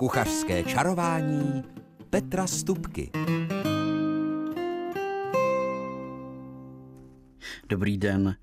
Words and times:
Kuchařské 0.00 0.62
čarování 0.62 1.64
Petra 2.10 2.46
Stupky. 2.46 3.10
Dobrý 7.68 7.98
den. 7.98 8.36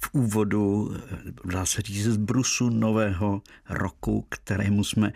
V 0.00 0.10
úvodu, 0.12 0.96
dá 1.44 1.66
se 1.66 1.82
říct, 1.82 2.04
z 2.04 2.16
brusu 2.16 2.70
nového 2.70 3.42
roku, 3.68 4.26
kterému 4.28 4.84
jsme 4.84 5.12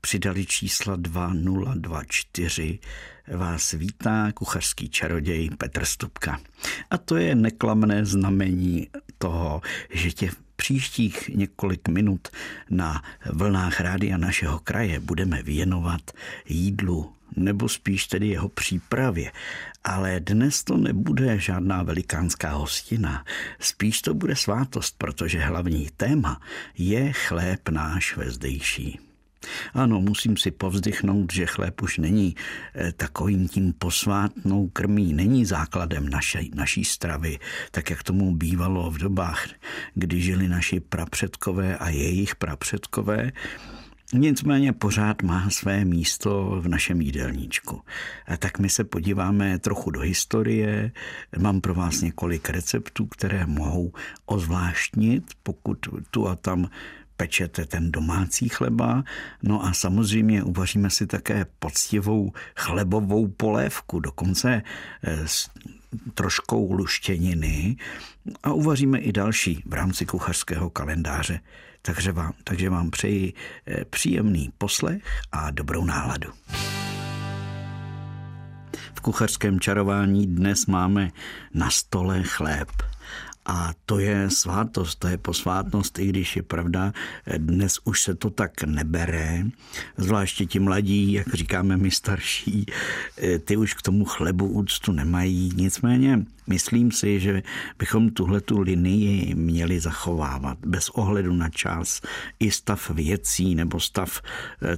přidali 0.00 0.46
čísla 0.46 0.96
2024, 0.96 2.78
vás 3.34 3.72
vítá 3.72 4.32
kuchařský 4.32 4.88
čaroděj 4.88 5.50
Petr 5.50 5.84
Stupka. 5.84 6.40
A 6.90 6.98
to 6.98 7.16
je 7.16 7.34
neklamné 7.34 8.04
znamení 8.04 8.88
toho, 9.18 9.60
že 9.90 10.12
tě 10.12 10.30
příštích 10.58 11.28
několik 11.28 11.88
minut 11.88 12.28
na 12.70 13.02
vlnách 13.32 13.80
rádia 13.80 14.16
našeho 14.16 14.58
kraje 14.58 15.00
budeme 15.00 15.42
věnovat 15.42 16.10
jídlu 16.48 17.12
nebo 17.36 17.68
spíš 17.68 18.06
tedy 18.06 18.28
jeho 18.28 18.48
přípravě. 18.48 19.32
Ale 19.84 20.20
dnes 20.20 20.64
to 20.64 20.76
nebude 20.76 21.38
žádná 21.38 21.82
velikánská 21.82 22.50
hostina, 22.50 23.24
spíš 23.58 24.02
to 24.02 24.14
bude 24.14 24.36
svátost, 24.36 24.94
protože 24.98 25.38
hlavní 25.38 25.88
téma 25.96 26.40
je 26.78 27.12
chléb 27.12 27.68
náš 27.68 28.16
vezdejší. 28.16 29.07
Ano, 29.74 30.00
musím 30.00 30.36
si 30.36 30.50
povzdychnout, 30.50 31.32
že 31.32 31.46
chléb 31.46 31.82
už 31.82 31.98
není 31.98 32.34
eh, 32.74 32.92
takovým 32.92 33.48
tím 33.48 33.72
posvátnou 33.72 34.68
krmí, 34.68 35.12
není 35.12 35.44
základem 35.44 36.08
naší, 36.08 36.50
naší 36.54 36.84
stravy, 36.84 37.38
tak 37.70 37.90
jak 37.90 38.02
tomu 38.02 38.36
bývalo 38.36 38.90
v 38.90 38.98
dobách, 38.98 39.48
kdy 39.94 40.20
žili 40.20 40.48
naši 40.48 40.80
prapředkové 40.80 41.76
a 41.76 41.88
jejich 41.88 42.36
prapředkové. 42.36 43.32
Nicméně 44.12 44.72
pořád 44.72 45.22
má 45.22 45.50
své 45.50 45.84
místo 45.84 46.60
v 46.60 46.68
našem 46.68 47.00
jídelníčku. 47.00 47.82
A 48.26 48.36
tak 48.36 48.58
my 48.58 48.68
se 48.68 48.84
podíváme 48.84 49.58
trochu 49.58 49.90
do 49.90 50.00
historie. 50.00 50.92
Mám 51.38 51.60
pro 51.60 51.74
vás 51.74 52.00
několik 52.00 52.50
receptů, 52.50 53.06
které 53.06 53.46
mohou 53.46 53.92
ozvláštnit, 54.26 55.24
pokud 55.42 55.78
tu 56.10 56.28
a 56.28 56.36
tam 56.36 56.68
pečete 57.18 57.66
ten 57.66 57.92
domácí 57.92 58.48
chleba. 58.48 59.04
No 59.42 59.64
a 59.64 59.72
samozřejmě 59.72 60.42
uvaříme 60.42 60.90
si 60.90 61.06
také 61.06 61.46
poctivou 61.58 62.32
chlebovou 62.56 63.28
polévku, 63.28 64.00
dokonce 64.00 64.62
eh, 65.02 65.28
s 65.28 65.50
troškou 66.14 66.72
luštěniny 66.72 67.76
a 68.42 68.52
uvaříme 68.52 68.98
i 68.98 69.12
další 69.12 69.62
v 69.66 69.72
rámci 69.72 70.06
kuchařského 70.06 70.70
kalendáře. 70.70 71.40
Takže 71.82 72.12
vám, 72.12 72.32
takže 72.44 72.70
vám 72.70 72.90
přeji 72.90 73.32
eh, 73.66 73.84
příjemný 73.84 74.52
poslech 74.58 75.02
a 75.32 75.50
dobrou 75.50 75.84
náladu. 75.84 76.30
V 78.94 79.00
kuchařském 79.00 79.60
čarování 79.60 80.26
dnes 80.26 80.66
máme 80.66 81.10
na 81.54 81.70
stole 81.70 82.22
chléb. 82.22 82.68
A 83.50 83.72
to 83.86 83.98
je 83.98 84.30
svátost, 84.30 84.98
to 84.98 85.08
je 85.08 85.18
posvátnost, 85.18 85.98
i 85.98 86.06
když 86.06 86.36
je 86.36 86.42
pravda, 86.42 86.92
dnes 87.36 87.78
už 87.84 88.02
se 88.02 88.14
to 88.14 88.30
tak 88.30 88.62
nebere, 88.62 89.44
zvláště 89.96 90.46
ti 90.46 90.58
mladí, 90.58 91.12
jak 91.12 91.34
říkáme 91.34 91.76
my 91.76 91.90
starší, 91.90 92.66
ty 93.44 93.56
už 93.56 93.74
k 93.74 93.82
tomu 93.82 94.04
chlebu 94.04 94.48
úctu 94.48 94.92
nemají. 94.92 95.52
Nicméně 95.56 96.26
myslím 96.46 96.92
si, 96.92 97.20
že 97.20 97.42
bychom 97.78 98.10
tuhle 98.10 98.40
tu 98.40 98.60
linii 98.60 99.34
měli 99.34 99.80
zachovávat 99.80 100.58
bez 100.66 100.88
ohledu 100.88 101.32
na 101.32 101.48
čas 101.48 102.00
i 102.40 102.50
stav 102.50 102.90
věcí 102.90 103.54
nebo 103.54 103.80
stav 103.80 104.22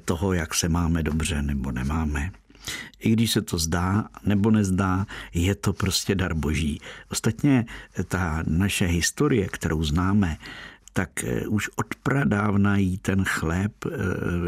toho, 0.05 0.33
jak 0.33 0.55
se 0.55 0.69
máme 0.69 1.03
dobře 1.03 1.43
nebo 1.43 1.73
nemáme. 1.73 2.31
I 2.99 3.11
když 3.11 3.31
se 3.31 3.43
to 3.43 3.59
zdá 3.59 4.09
nebo 4.27 4.51
nezdá, 4.51 5.07
je 5.35 5.55
to 5.55 5.73
prostě 5.73 6.15
dar 6.15 6.35
boží. 6.35 6.81
Ostatně 7.11 7.67
ta 8.09 8.43
naše 8.47 8.87
historie, 8.87 9.49
kterou 9.49 9.85
známe, 9.85 10.37
tak 10.93 11.25
eh, 11.25 11.47
už 11.47 11.69
od 11.77 11.95
pradávna 12.03 12.77
jí 12.77 12.99
ten 12.99 13.25
chléb 13.25 13.73
eh, 13.87 13.91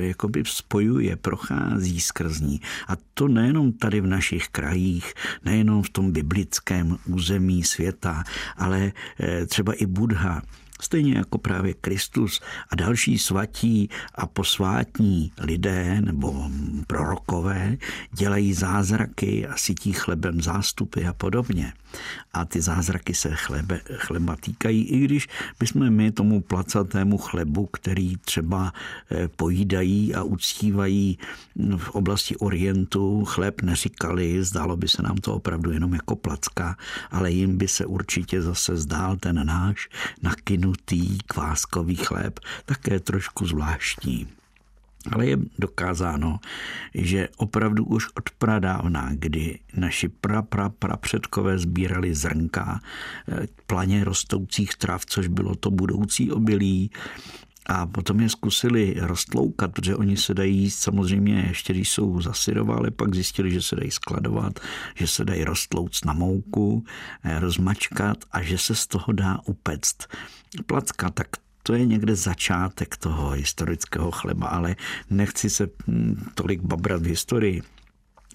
jakoby 0.07 0.43
spojuje, 0.47 1.17
prochází 1.17 2.01
skrz 2.01 2.41
ní. 2.41 2.61
A 2.89 2.93
to 3.15 3.29
nejenom 3.29 3.73
tady 3.73 4.01
v 4.01 4.07
našich 4.07 4.49
krajích, 4.49 5.15
nejenom 5.45 5.83
v 5.83 5.91
tom 5.91 6.13
biblickém 6.13 6.97
území 7.07 7.63
světa, 7.63 8.25
ale 8.57 8.93
eh, 9.21 9.47
třeba 9.47 9.73
i 9.73 9.87
Buddha 9.87 10.43
Stejně 10.83 11.15
jako 11.15 11.39
právě 11.39 11.75
Kristus 11.75 12.41
a 12.71 12.77
další 12.77 13.19
svatí 13.19 13.91
a 14.15 14.27
posvátní 14.27 15.33
lidé 15.39 16.01
nebo 16.01 16.51
prorokové 16.87 17.77
dělají 18.13 18.55
zázraky 18.55 19.47
a 19.47 19.57
sytí 19.57 19.93
chlebem 19.93 20.41
zástupy 20.41 21.07
a 21.07 21.13
podobně. 21.13 21.73
A 22.33 22.45
ty 22.45 22.61
zázraky 22.61 23.15
se 23.15 23.31
chlebe, 23.35 23.81
chleba 23.95 24.37
týkají, 24.37 24.85
i 24.85 24.99
když 24.99 25.29
bychom 25.61 25.91
my 25.91 26.13
tomu 26.13 26.41
placatému 26.41 27.19
chlebu, 27.19 27.67
který 27.67 28.17
třeba 28.17 28.73
eh, 29.11 29.29
pojídají 29.29 30.15
a 30.15 30.23
uctívají 30.23 31.19
v 31.77 31.91
oblasti 31.91 32.37
Orientu, 32.37 33.25
chléb 33.25 33.63
neříkali, 33.63 34.45
zdálo 34.45 34.77
by 34.77 34.89
se 34.89 35.03
nám 35.03 35.17
to 35.17 35.35
opravdu 35.35 35.71
jenom 35.71 35.95
jako 35.95 36.17
placka, 36.17 36.77
ale 37.11 37.31
jim 37.31 37.59
by 37.59 37.69
se 37.69 37.87
určitě 37.87 38.43
zase 38.43 38.77
zdál 38.77 39.17
ten 39.17 39.47
náš 39.47 39.89
nakinu 40.23 40.72
hustý 40.73 41.19
kváskový 41.27 41.97
chléb, 41.97 42.41
také 42.65 43.01
trošku 43.01 43.47
zvláštní. 43.47 44.27
Ale 45.13 45.27
je 45.27 45.37
dokázáno, 45.59 46.39
že 46.95 47.29
opravdu 47.37 47.85
už 47.85 48.09
od 48.15 48.31
pradávna, 48.39 49.11
kdy 49.13 49.59
naši 49.75 50.09
pra, 50.09 50.43
pra, 50.43 50.69
pra 50.69 50.97
předkové 50.97 51.59
sbírali 51.59 52.15
zrnka 52.15 52.81
eh, 52.81 53.47
planě 53.67 54.05
rostoucích 54.05 54.75
trav, 54.75 55.07
což 55.07 55.29
bylo 55.29 55.55
to 55.55 55.71
budoucí 55.71 56.33
obilí, 56.33 56.91
a 57.67 57.87
potom 57.87 58.21
je 58.21 58.29
zkusili 58.29 58.95
roztloukat, 58.99 59.73
protože 59.73 59.97
oni 59.97 60.17
se 60.17 60.35
dají 60.35 60.71
samozřejmě 60.71 61.45
ještě, 61.49 61.73
když 61.73 61.91
jsou 61.91 62.21
zasyrová, 62.21 62.77
ale 62.77 62.91
pak 62.91 63.15
zjistili, 63.15 63.51
že 63.51 63.63
se 63.63 63.77
dají 63.77 63.91
skladovat, 63.91 64.61
že 64.95 65.07
se 65.07 65.25
dají 65.25 65.45
roztlouct 65.45 66.05
na 66.05 66.13
mouku, 66.13 66.85
eh, 67.25 67.39
rozmačkat 67.39 68.19
a 68.33 68.43
že 68.43 68.59
se 68.59 68.75
z 68.75 68.87
toho 68.87 69.13
dá 69.13 69.39
upect 69.47 70.09
placka, 70.67 71.11
tak 71.11 71.27
to 71.63 71.75
je 71.75 71.87
někde 71.87 72.17
začátek 72.17 72.97
toho 72.97 73.31
historického 73.31 74.11
chleba, 74.11 74.47
ale 74.47 74.77
nechci 75.11 75.51
se 75.51 75.69
hm, 75.87 76.31
tolik 76.35 76.61
babrat 76.61 77.03
v 77.03 77.07
historii. 77.07 77.63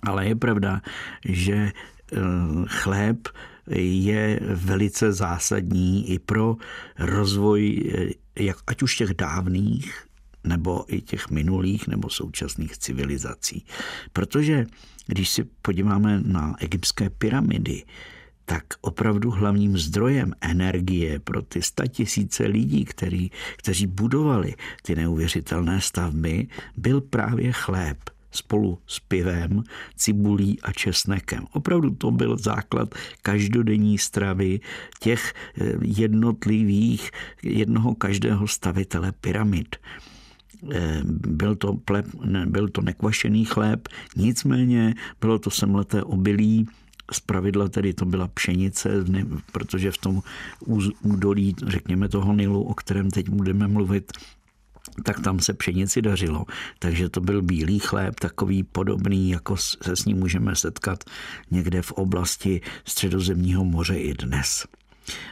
Ale 0.04 0.28
je 0.28 0.36
pravda, 0.36 0.82
že 1.26 1.54
eh, 1.54 2.20
chléb 2.68 3.28
je 3.76 4.40
velice 4.42 5.14
zásadní 5.14 6.10
i 6.10 6.20
pro 6.20 6.56
rozvoj 7.00 7.92
eh, 7.94 8.44
jak, 8.44 8.58
ať 8.68 8.82
už 8.82 8.96
těch 8.96 9.14
dávných, 9.14 10.08
nebo 10.44 10.86
i 10.88 11.02
těch 11.02 11.30
minulých 11.30 11.88
nebo 11.88 12.10
současných 12.10 12.78
civilizací. 12.78 13.66
Protože 14.14 14.66
když 15.08 15.30
si 15.30 15.44
podíváme 15.44 16.22
na 16.26 16.56
egyptské 16.60 17.10
pyramidy, 17.10 17.84
tak 18.46 18.64
opravdu 18.82 19.32
hlavním 19.32 19.78
zdrojem 19.78 20.34
energie 20.42 21.20
pro 21.20 21.42
ty 21.42 21.60
tisíce 21.88 22.46
lidí, 22.46 22.86
který, 22.86 23.32
kteří 23.58 23.88
budovali 23.88 24.56
ty 24.82 24.96
neuvěřitelné 24.96 25.82
stavby, 25.82 26.48
byl 26.78 27.02
právě 27.02 27.52
chléb 27.52 27.98
spolu 28.38 28.80
s 28.88 29.00
pivem, 29.00 29.64
cibulí 29.96 30.62
a 30.62 30.72
česnekem. 30.72 31.46
Opravdu 31.52 31.90
to 31.90 32.12
byl 32.12 32.38
základ 32.38 32.96
každodenní 33.22 33.98
stravy 33.98 34.60
těch 35.00 35.34
eh, 35.34 35.74
jednotlivých, 35.82 37.12
jednoho 37.44 37.96
každého 37.96 38.48
stavitele 38.48 39.12
pyramid 39.12 39.76
eh, 40.72 41.02
byl 41.28 41.56
to, 41.56 41.74
pleb, 41.74 42.06
ne, 42.26 42.46
byl 42.46 42.70
to 42.70 42.82
nekvašený 42.82 43.46
chléb, 43.46 43.88
nicméně 44.16 44.96
bylo 45.22 45.40
to 45.40 45.50
semleté 45.50 46.04
obilí, 46.04 46.68
z 47.12 47.20
pravidla 47.20 47.68
tedy 47.68 47.94
to 47.94 48.06
byla 48.06 48.28
pšenice, 48.28 48.90
protože 49.52 49.92
v 49.92 49.98
tom 49.98 50.22
údolí, 51.02 51.56
řekněme 51.68 52.10
toho 52.10 52.34
Nilu, 52.34 52.64
o 52.64 52.74
kterém 52.74 53.12
teď 53.12 53.30
budeme 53.30 53.68
mluvit, 53.68 54.12
tak 55.04 55.20
tam 55.20 55.40
se 55.40 55.54
pšenici 55.54 56.02
dařilo. 56.02 56.46
Takže 56.80 57.10
to 57.10 57.22
byl 57.22 57.42
bílý 57.42 57.80
chléb, 57.80 58.20
takový 58.20 58.64
podobný, 58.64 59.30
jako 59.30 59.58
se 59.58 59.96
s 59.96 60.06
ním 60.06 60.18
můžeme 60.18 60.56
setkat 60.56 61.04
někde 61.52 61.82
v 61.82 61.92
oblasti 61.92 62.62
středozemního 62.86 63.66
moře 63.66 63.98
i 63.98 64.14
dnes. 64.14 64.66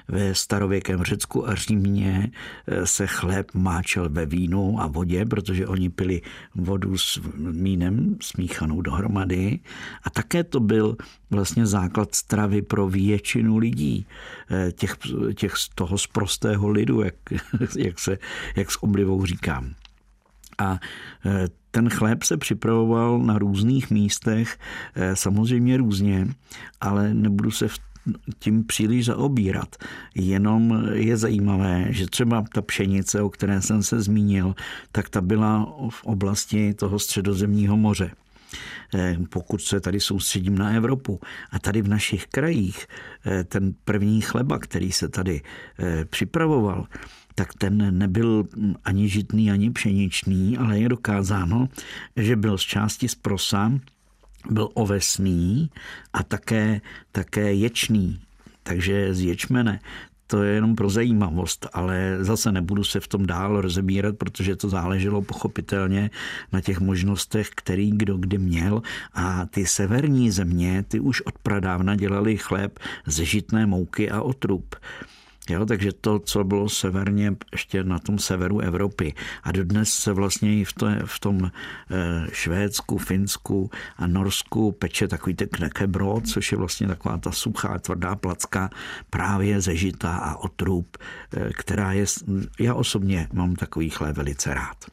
Ve 0.08 0.36
starověkém 0.36 1.04
Řecku 1.04 1.50
a 1.50 1.56
Římě 1.56 2.32
eh, 2.68 2.88
se 2.88 3.08
chléb 3.08 3.54
máčel 3.54 4.10
ve 4.10 4.26
vínu 4.26 4.82
a 4.82 4.88
vodě, 4.88 5.26
protože 5.26 5.68
oni 5.68 5.90
pili 5.90 6.22
vodu 6.56 6.98
s 6.98 7.22
mínem 7.38 8.18
smíchanou 8.22 8.82
dohromady. 8.82 9.60
A 10.04 10.10
také 10.10 10.44
to 10.44 10.60
byl 10.60 10.98
vlastně 11.30 11.66
základ 11.66 12.16
stravy 12.16 12.62
pro 12.62 12.88
většinu 12.88 13.58
lidí, 13.58 14.06
eh, 14.52 14.72
těch, 14.72 14.98
těch 15.36 15.58
z 15.58 15.70
toho 15.70 15.98
sprostého 15.98 16.70
lidu, 16.70 17.02
jak, 17.02 17.16
jak, 17.78 18.00
se, 18.00 18.18
jak 18.56 18.72
s 18.72 18.84
oblivou 18.84 19.26
říkám. 19.26 19.74
A 20.58 20.80
eh, 21.26 21.48
ten 21.72 21.90
chléb 21.90 22.24
se 22.24 22.38
připravoval 22.38 23.20
na 23.20 23.38
různých 23.38 23.92
místech, 23.92 24.60
samozřejmě 25.14 25.78
různě, 25.78 26.28
ale 26.82 27.14
nebudu 27.14 27.52
se 27.52 27.68
v 27.68 27.80
tím 28.40 28.64
příliš 28.64 29.06
zaobírat. 29.06 29.76
Jenom 30.16 30.84
je 30.94 31.18
zajímavé, 31.18 31.86
že 31.90 32.06
třeba 32.06 32.44
ta 32.54 32.62
pšenice, 32.62 33.22
o 33.22 33.30
které 33.30 33.62
jsem 33.62 33.84
se 33.84 34.02
zmínil, 34.02 34.56
tak 34.92 35.10
ta 35.10 35.22
byla 35.22 35.76
v 35.90 36.04
oblasti 36.04 36.74
toho 36.74 37.00
středozemního 37.00 37.78
moře. 37.78 38.12
Eh, 38.94 39.18
pokud 39.30 39.62
se 39.62 39.80
tady 39.80 40.00
soustředím 40.00 40.58
na 40.58 40.72
Evropu. 40.72 41.20
A 41.52 41.60
tady 41.60 41.82
v 41.82 41.88
našich 41.88 42.28
krajích 42.28 42.88
eh, 43.26 43.44
ten 43.44 43.74
první 43.86 44.22
chleba, 44.22 44.60
který 44.60 44.92
se 44.92 45.10
tady 45.10 45.42
eh, 45.80 46.06
připravoval, 46.06 46.88
tak 47.36 47.54
ten 47.54 47.98
nebyl 47.98 48.48
ani 48.84 49.10
žitný, 49.10 49.52
ani 49.52 49.72
pšeničný, 49.72 50.58
ale 50.58 50.80
je 50.80 50.90
dokázáno, 50.90 51.70
že 52.16 52.36
byl 52.36 52.58
z 52.58 52.62
části 52.62 53.08
z 53.08 53.16
prosa, 53.16 53.72
byl 54.50 54.70
ovesný 54.74 55.70
a 56.14 56.24
také, 56.24 56.82
také 57.12 57.54
ječný, 57.54 58.20
takže 58.64 59.14
z 59.14 59.22
ječmene 59.22 59.80
to 60.28 60.44
je 60.44 60.54
jenom 60.54 60.76
pro 60.76 60.90
zajímavost, 60.90 61.68
ale 61.74 62.18
zase 62.20 62.52
nebudu 62.52 62.84
se 62.84 63.00
v 63.00 63.08
tom 63.08 63.26
dál 63.26 63.62
rozebírat, 63.62 64.18
protože 64.18 64.56
to 64.56 64.70
záleželo 64.70 65.22
pochopitelně 65.22 66.10
na 66.54 66.62
těch 66.62 66.80
možnostech, 66.80 67.50
který 67.56 67.92
kdo 67.92 68.18
kdy 68.18 68.38
měl 68.38 68.82
a 69.14 69.46
ty 69.46 69.66
severní 69.66 70.32
země, 70.32 70.84
ty 70.88 71.00
už 71.00 71.22
od 71.22 71.38
pradávna 71.40 71.96
dělali 71.96 72.38
chléb 72.38 72.80
ze 73.06 73.26
žitné 73.26 73.66
mouky 73.66 74.12
a 74.12 74.22
otrub. 74.22 74.76
Jo, 75.50 75.66
takže 75.66 75.92
to, 75.92 76.20
co 76.20 76.44
bylo 76.44 76.70
severně, 76.70 77.36
ještě 77.52 77.84
na 77.84 78.00
tom 78.00 78.20
severu 78.20 78.60
Evropy. 78.60 79.14
A 79.44 79.52
dodnes 79.52 79.90
se 79.90 80.14
vlastně 80.14 80.60
i 80.60 80.64
v, 80.64 80.74
to, 80.74 80.88
v 81.06 81.20
tom 81.20 81.52
eh, 81.92 82.28
Švédsku, 82.32 82.98
Finsku 82.98 83.72
a 83.98 84.08
Norsku 84.08 84.72
peče 84.72 85.08
takový 85.08 85.36
ten 85.36 85.48
knekebrod, 85.48 86.28
což 86.28 86.52
je 86.52 86.58
vlastně 86.58 86.88
taková 86.88 87.18
ta 87.18 87.32
suchá, 87.32 87.80
tvrdá 87.80 88.16
placka 88.16 88.70
právě 89.10 89.62
ze 89.62 89.76
žita 89.76 90.16
a 90.16 90.36
otrub, 90.36 90.98
eh, 91.38 91.50
která 91.54 91.92
je, 91.94 92.06
já 92.60 92.74
osobně 92.74 93.28
mám 93.34 93.56
takový 93.56 93.90
chléb 93.90 94.18
velice 94.18 94.54
rád. 94.54 94.86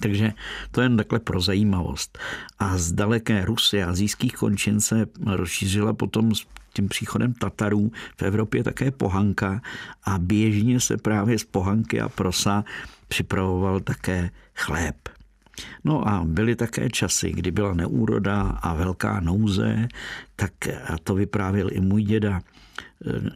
Takže 0.00 0.32
to 0.70 0.80
je 0.80 0.84
jen 0.84 0.96
takhle 0.96 1.18
pro 1.18 1.40
zajímavost. 1.40 2.18
A 2.58 2.78
z 2.78 2.92
daleké 2.92 3.44
Rusy 3.44 3.82
a 3.82 3.90
azijských 3.90 4.32
končin 4.32 4.80
se 4.80 5.06
rozšířila 5.26 5.92
potom 5.92 6.32
tím 6.72 6.88
příchodem 6.88 7.34
Tatarů 7.34 7.92
v 8.16 8.22
Evropě 8.22 8.64
také 8.64 8.90
pohanka 8.90 9.60
a 10.04 10.18
běžně 10.18 10.80
se 10.80 10.96
právě 10.96 11.38
z 11.38 11.44
pohanky 11.44 12.00
a 12.00 12.08
prosa 12.08 12.64
připravoval 13.08 13.80
také 13.80 14.30
chléb. 14.54 14.96
No 15.84 16.08
a 16.08 16.24
byly 16.24 16.56
také 16.56 16.90
časy, 16.90 17.30
kdy 17.30 17.50
byla 17.50 17.74
neúroda 17.74 18.40
a 18.42 18.74
velká 18.74 19.20
nouze, 19.20 19.88
tak 20.36 20.52
a 20.68 20.98
to 20.98 21.14
vyprávěl 21.14 21.68
i 21.72 21.80
můj 21.80 22.02
děda, 22.02 22.40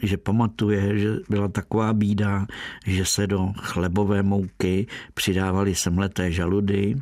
že 0.02 0.16
pamatuje, 0.16 0.98
že 0.98 1.16
byla 1.28 1.48
taková 1.48 1.92
bída, 1.92 2.46
že 2.86 3.04
se 3.04 3.26
do 3.26 3.52
chlebové 3.56 4.22
mouky 4.22 4.86
přidávaly 5.14 5.74
semleté 5.74 6.32
žaludy 6.32 6.96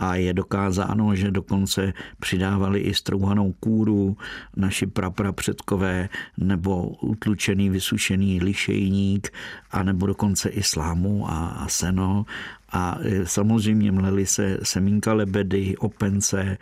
a 0.00 0.14
je 0.14 0.32
dokázáno, 0.32 1.14
že 1.14 1.30
dokonce 1.30 1.92
přidávali 2.20 2.80
i 2.80 2.94
strouhanou 2.94 3.52
kůru 3.52 4.16
naši 4.56 4.86
praprapředkové 4.86 6.08
nebo 6.36 6.86
utlučený, 6.88 7.70
vysušený 7.70 8.40
lišejník 8.40 9.28
a 9.70 9.82
nebo 9.82 10.06
dokonce 10.06 10.48
i 10.48 10.62
slámu 10.62 11.30
a 11.30 11.66
seno 11.68 12.26
a 12.72 12.96
e, 13.00 13.26
samozřejmě 13.26 13.92
mleli 13.92 14.26
se 14.26 14.58
semínka 14.62 15.12
lebedy, 15.12 15.76
opence, 15.76 16.58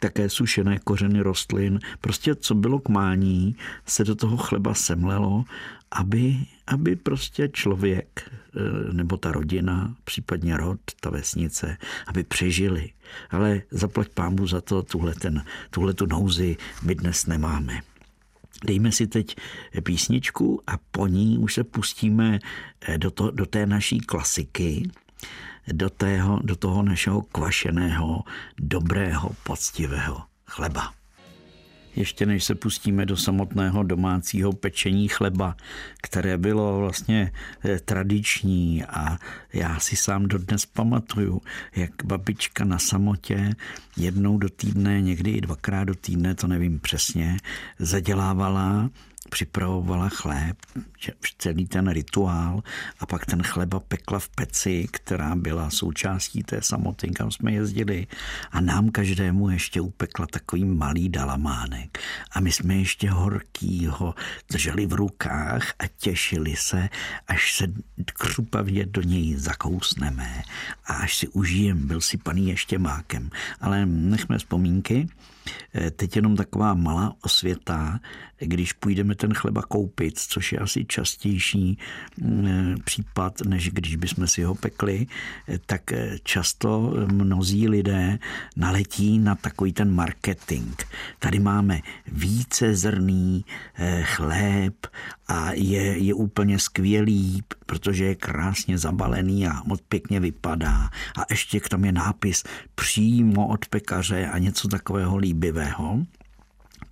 také 0.00 0.28
sušené 0.28 0.78
kořeny 0.78 1.20
rostlin. 1.20 1.78
Prostě 2.00 2.34
co 2.34 2.54
bylo 2.54 2.78
k 2.78 2.88
mání, 2.88 3.56
se 3.86 4.04
do 4.04 4.14
toho 4.14 4.36
chleba 4.36 4.74
semlelo, 4.74 5.44
aby, 5.90 6.36
aby 6.70 6.96
prostě 6.96 7.48
člověk 7.48 8.30
e, 8.30 8.92
nebo 8.92 9.16
ta 9.16 9.32
rodina, 9.32 9.94
případně 10.04 10.56
rod, 10.56 10.80
ta 11.00 11.10
vesnice, 11.10 11.76
aby 12.06 12.24
přežili. 12.24 12.90
Ale 13.30 13.62
zaplať 13.70 14.08
pámu 14.08 14.46
za 14.46 14.60
to, 14.60 14.82
tuhle, 14.82 15.14
ten, 15.14 15.44
tuhle 15.70 15.94
tu 15.94 16.06
nouzi 16.06 16.56
my 16.82 16.94
dnes 16.94 17.26
nemáme. 17.26 17.80
Dejme 18.66 18.92
si 18.92 19.06
teď 19.06 19.36
písničku 19.82 20.62
a 20.66 20.72
po 20.90 21.06
ní 21.06 21.38
už 21.38 21.54
se 21.54 21.64
pustíme 21.64 22.38
e, 22.80 22.98
do, 22.98 23.10
to, 23.10 23.30
do 23.30 23.46
té 23.46 23.66
naší 23.66 24.00
klasiky, 24.00 24.90
do, 25.72 25.90
tého, 25.90 26.40
do 26.42 26.56
toho 26.56 26.82
našeho 26.82 27.22
kvašeného, 27.22 28.22
dobrého, 28.58 29.30
poctivého 29.42 30.22
chleba. 30.46 30.99
Ještě 31.96 32.26
než 32.26 32.44
se 32.44 32.54
pustíme 32.54 33.06
do 33.06 33.16
samotného 33.16 33.82
domácího 33.82 34.52
pečení 34.52 35.08
chleba, 35.08 35.56
které 36.02 36.38
bylo 36.38 36.78
vlastně 36.78 37.32
eh, 37.64 37.80
tradiční. 37.80 38.84
A 38.84 39.18
já 39.52 39.80
si 39.80 39.96
sám 39.96 40.26
dodnes 40.26 40.66
pamatuju, 40.66 41.40
jak 41.76 41.90
babička 42.04 42.64
na 42.64 42.78
samotě 42.78 43.54
jednou 43.96 44.38
do 44.38 44.48
týdne, 44.48 45.00
někdy 45.00 45.30
i 45.30 45.40
dvakrát 45.40 45.84
do 45.84 45.94
týdne, 45.94 46.34
to 46.34 46.46
nevím 46.46 46.80
přesně, 46.80 47.36
zadělávala 47.78 48.90
připravovala 49.30 50.08
chléb, 50.08 50.56
celý 51.38 51.66
ten 51.66 51.90
rituál 51.90 52.62
a 53.00 53.06
pak 53.06 53.26
ten 53.26 53.42
chleba 53.42 53.80
pekla 53.80 54.18
v 54.18 54.28
peci, 54.28 54.88
která 54.90 55.36
byla 55.36 55.70
součástí 55.70 56.42
té 56.42 56.62
samoty, 56.62 57.10
kam 57.10 57.30
jsme 57.30 57.52
jezdili 57.52 58.06
a 58.50 58.60
nám 58.60 58.90
každému 58.90 59.50
ještě 59.50 59.80
upekla 59.80 60.26
takový 60.26 60.64
malý 60.64 61.08
dalamánek 61.08 61.98
a 62.32 62.40
my 62.40 62.52
jsme 62.52 62.74
ještě 62.74 63.10
horkýho 63.10 64.14
drželi 64.50 64.86
v 64.86 64.92
rukách 64.92 65.72
a 65.78 65.86
těšili 65.86 66.56
se, 66.56 66.88
až 67.28 67.52
se 67.56 67.66
křupavě 68.04 68.86
do 68.86 69.02
něj 69.02 69.36
zakousneme 69.36 70.42
a 70.86 70.94
až 70.94 71.16
si 71.16 71.28
užijem, 71.28 71.86
byl 71.86 72.00
si 72.00 72.16
paný 72.16 72.48
ještě 72.48 72.78
mákem. 72.78 73.30
Ale 73.60 73.86
nechme 73.86 74.38
vzpomínky. 74.38 75.08
Eh, 75.74 75.90
teď 75.90 76.16
jenom 76.16 76.36
taková 76.36 76.74
malá 76.74 77.14
osvěta, 77.22 78.00
když 78.40 78.72
půjdeme 78.72 79.14
ten 79.14 79.34
chleba 79.34 79.62
koupit, 79.62 80.18
což 80.18 80.52
je 80.52 80.58
asi 80.58 80.84
častější 80.84 81.78
mm, 82.20 82.46
eh, 82.46 82.74
případ, 82.84 83.40
než 83.40 83.70
když 83.70 83.96
bychom 83.96 84.26
si 84.26 84.42
ho 84.42 84.54
pekli, 84.54 85.06
eh, 85.48 85.58
tak 85.66 85.92
často 86.22 86.94
mnozí 87.12 87.68
lidé 87.68 88.18
naletí 88.56 89.18
na 89.18 89.34
takový 89.34 89.72
ten 89.72 89.94
marketing. 89.94 90.74
Tady 91.18 91.38
máme 91.38 91.80
více 92.06 92.74
zrný 92.74 93.44
chléb 94.02 94.86
a 95.28 95.52
je, 95.52 95.98
je 95.98 96.14
úplně 96.14 96.58
skvělý, 96.58 97.42
protože 97.66 98.04
je 98.04 98.14
krásně 98.14 98.78
zabalený 98.78 99.46
a 99.46 99.62
moc 99.64 99.80
pěkně 99.88 100.20
vypadá. 100.20 100.90
A 101.16 101.24
ještě 101.30 101.60
k 101.60 101.68
tam 101.68 101.84
je 101.84 101.92
nápis 101.92 102.44
přímo 102.74 103.48
od 103.48 103.66
pekaře 103.66 104.26
a 104.26 104.38
něco 104.38 104.68
takového 104.68 105.16
líbivého 105.16 106.06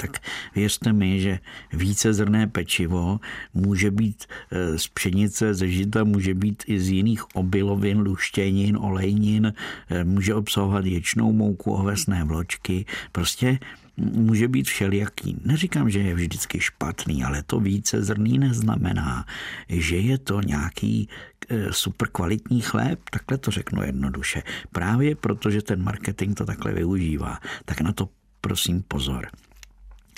tak 0.01 0.19
věřte 0.55 0.93
mi, 0.93 1.21
že 1.21 1.39
více 1.73 2.15
zrné 2.15 2.47
pečivo 2.47 3.21
může 3.55 3.91
být 3.91 4.25
e, 4.51 4.79
z 4.79 4.89
pšenice, 4.89 5.55
ze 5.55 5.69
žita, 5.69 6.05
může 6.05 6.35
být 6.35 6.63
i 6.67 6.81
z 6.81 6.89
jiných 6.89 7.35
obilovin, 7.35 7.99
luštěnin, 7.99 8.77
olejnin, 8.77 9.53
e, 9.91 10.05
může 10.05 10.35
obsahovat 10.35 10.87
ječnou 10.87 11.33
mouku, 11.33 11.73
ovesné 11.73 12.25
vločky, 12.25 12.87
prostě 13.13 13.59
může 13.99 14.49
být 14.49 14.69
všelijaký. 14.69 15.37
Neříkám, 15.45 15.91
že 15.91 15.99
je 15.99 16.15
vždycky 16.15 16.61
špatný, 16.61 17.25
ale 17.25 17.43
to 17.43 17.61
více 17.61 18.03
zrný 18.03 18.39
neznamená, 18.39 19.27
že 19.69 19.97
je 19.97 20.19
to 20.19 20.41
nějaký 20.41 21.09
e, 21.49 21.73
super 21.73 22.09
kvalitní 22.13 22.61
chléb, 22.61 23.01
takhle 23.11 23.39
to 23.39 23.51
řeknu 23.51 23.83
jednoduše. 23.83 24.43
Právě 24.73 25.15
protože 25.15 25.63
ten 25.63 25.83
marketing 25.83 26.37
to 26.37 26.45
takhle 26.45 26.73
využívá, 26.73 27.39
tak 27.65 27.81
na 27.81 27.93
to 27.93 28.09
prosím 28.41 28.83
pozor. 28.89 29.27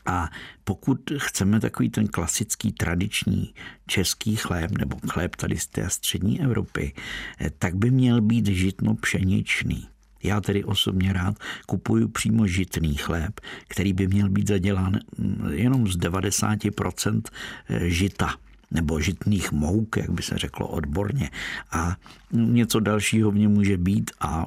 A 0.06 0.28
pokud 0.64 1.12
chceme 1.16 1.60
takový 1.60 1.90
ten 1.90 2.06
klasický 2.06 2.72
tradiční 2.72 3.54
český 3.86 4.36
chléb 4.36 4.70
nebo 4.70 4.96
chléb 5.08 5.36
tady 5.36 5.58
z 5.58 5.66
té 5.66 5.90
střední 5.90 6.40
Evropy, 6.40 6.94
e, 7.40 7.50
tak 7.50 7.74
by 7.74 7.90
měl 7.90 8.20
být 8.20 8.46
žitno 8.46 8.94
pšeničný. 8.94 9.88
Já 10.22 10.40
tedy 10.40 10.64
osobně 10.64 11.12
rád 11.12 11.38
kupuju 11.66 12.08
přímo 12.08 12.46
žitný 12.46 12.94
chléb, 12.94 13.40
který 13.68 13.92
by 13.92 14.06
měl 14.06 14.28
být 14.28 14.48
zadělán 14.48 14.98
mm, 15.18 15.48
jenom 15.52 15.88
z 15.88 15.98
90% 15.98 17.22
eh, 17.68 17.90
žita. 17.90 18.34
Nebo 18.70 19.00
žitných 19.00 19.52
mouk, 19.52 19.96
jak 19.96 20.10
by 20.10 20.22
se 20.22 20.38
řeklo 20.38 20.68
odborně. 20.68 21.30
A 21.72 21.96
něco 22.32 22.80
dalšího 22.80 23.30
v 23.30 23.38
něm 23.38 23.50
může 23.50 23.76
být 23.76 24.10
a 24.20 24.46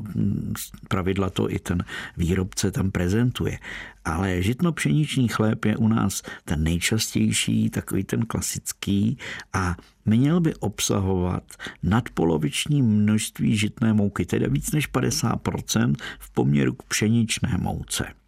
pravidla 0.87 1.29
to 1.29 1.51
i 1.51 1.59
ten 1.59 1.83
výrobce 2.17 2.71
tam 2.71 2.91
prezentuje. 2.91 3.59
Ale 4.05 4.41
žitno-pšeničný 4.41 5.27
chléb 5.27 5.65
je 5.65 5.77
u 5.77 5.87
nás 5.87 6.23
ten 6.45 6.63
nejčastější, 6.63 7.69
takový 7.69 8.03
ten 8.03 8.25
klasický 8.25 9.17
a 9.53 9.75
měl 10.05 10.39
by 10.39 10.55
obsahovat 10.55 11.43
nadpoloviční 11.83 12.81
množství 12.81 13.57
žitné 13.57 13.93
mouky, 13.93 14.25
teda 14.25 14.47
víc 14.49 14.71
než 14.71 14.91
50% 14.91 15.95
v 16.19 16.31
poměru 16.31 16.73
k 16.73 16.83
pšeničné 16.83 17.57
mouce. 17.61 18.22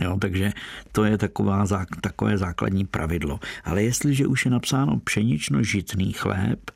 Jo, 0.00 0.16
takže 0.20 0.52
to 0.92 1.04
je 1.04 1.18
taková, 1.18 1.66
takové 2.00 2.38
základní 2.38 2.86
pravidlo. 2.86 3.40
Ale 3.64 3.82
jestliže 3.82 4.26
už 4.26 4.44
je 4.44 4.50
napsáno 4.50 4.96
pšenično-žitný 4.96 6.12
chléb, 6.12 6.70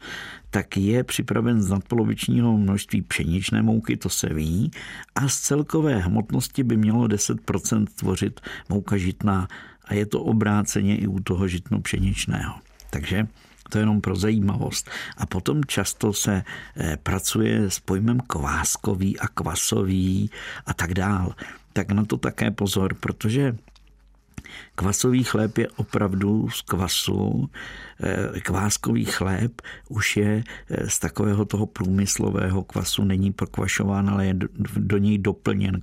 tak 0.51 0.77
je 0.77 1.05
připraven 1.05 1.63
z 1.63 1.71
nadpolovičního 1.71 2.59
množství 2.59 3.03
pšeničné 3.03 3.63
mouky, 3.63 3.97
to 3.97 4.09
se 4.09 4.29
ví, 4.29 4.71
a 5.15 5.29
z 5.29 5.39
celkové 5.39 5.99
hmotnosti 5.99 6.63
by 6.63 6.77
mělo 6.77 7.05
10% 7.05 7.87
tvořit 7.87 8.41
mouka 8.69 8.97
žitná 8.97 9.49
a 9.85 9.95
je 9.95 10.07
to 10.07 10.21
obráceně 10.21 10.97
i 10.97 11.07
u 11.07 11.21
toho 11.21 11.49
žitno-pšeničného. 11.49 12.55
Takže 12.91 13.27
to 13.69 13.79
je 13.79 13.83
jenom 13.83 14.01
pro 14.01 14.17
zajímavost. 14.17 14.91
A 15.17 15.27
potom 15.27 15.65
často 15.65 16.13
se 16.13 16.43
eh, 16.77 16.97
pracuje 17.03 17.71
s 17.71 17.81
pojmem 17.81 18.21
kváskový 18.21 19.19
a 19.19 19.29
kvasový 19.29 20.31
a 20.67 20.75
tak 20.75 20.95
dál. 20.95 21.35
Tak 21.73 21.93
na 21.93 22.05
to 22.05 22.17
také 22.17 22.51
pozor, 22.51 22.95
protože 22.95 23.57
Kvasový 24.75 25.25
chléb 25.25 25.59
je 25.59 25.69
opravdu 25.69 26.49
z 26.51 26.63
kvasu. 26.63 27.51
Eh, 28.01 28.41
kváskový 28.41 29.05
chléb 29.05 29.63
už 29.89 30.17
je 30.17 30.45
eh, 30.71 30.91
z 30.91 30.99
takového 30.99 31.45
toho 31.45 31.67
průmyslového 31.67 32.65
kvasu, 32.65 33.05
není 33.05 33.33
prokvašován, 33.33 34.11
ale 34.11 34.27
je 34.27 34.35
do 34.77 34.99
něj 34.99 35.19
doplněn 35.19 35.81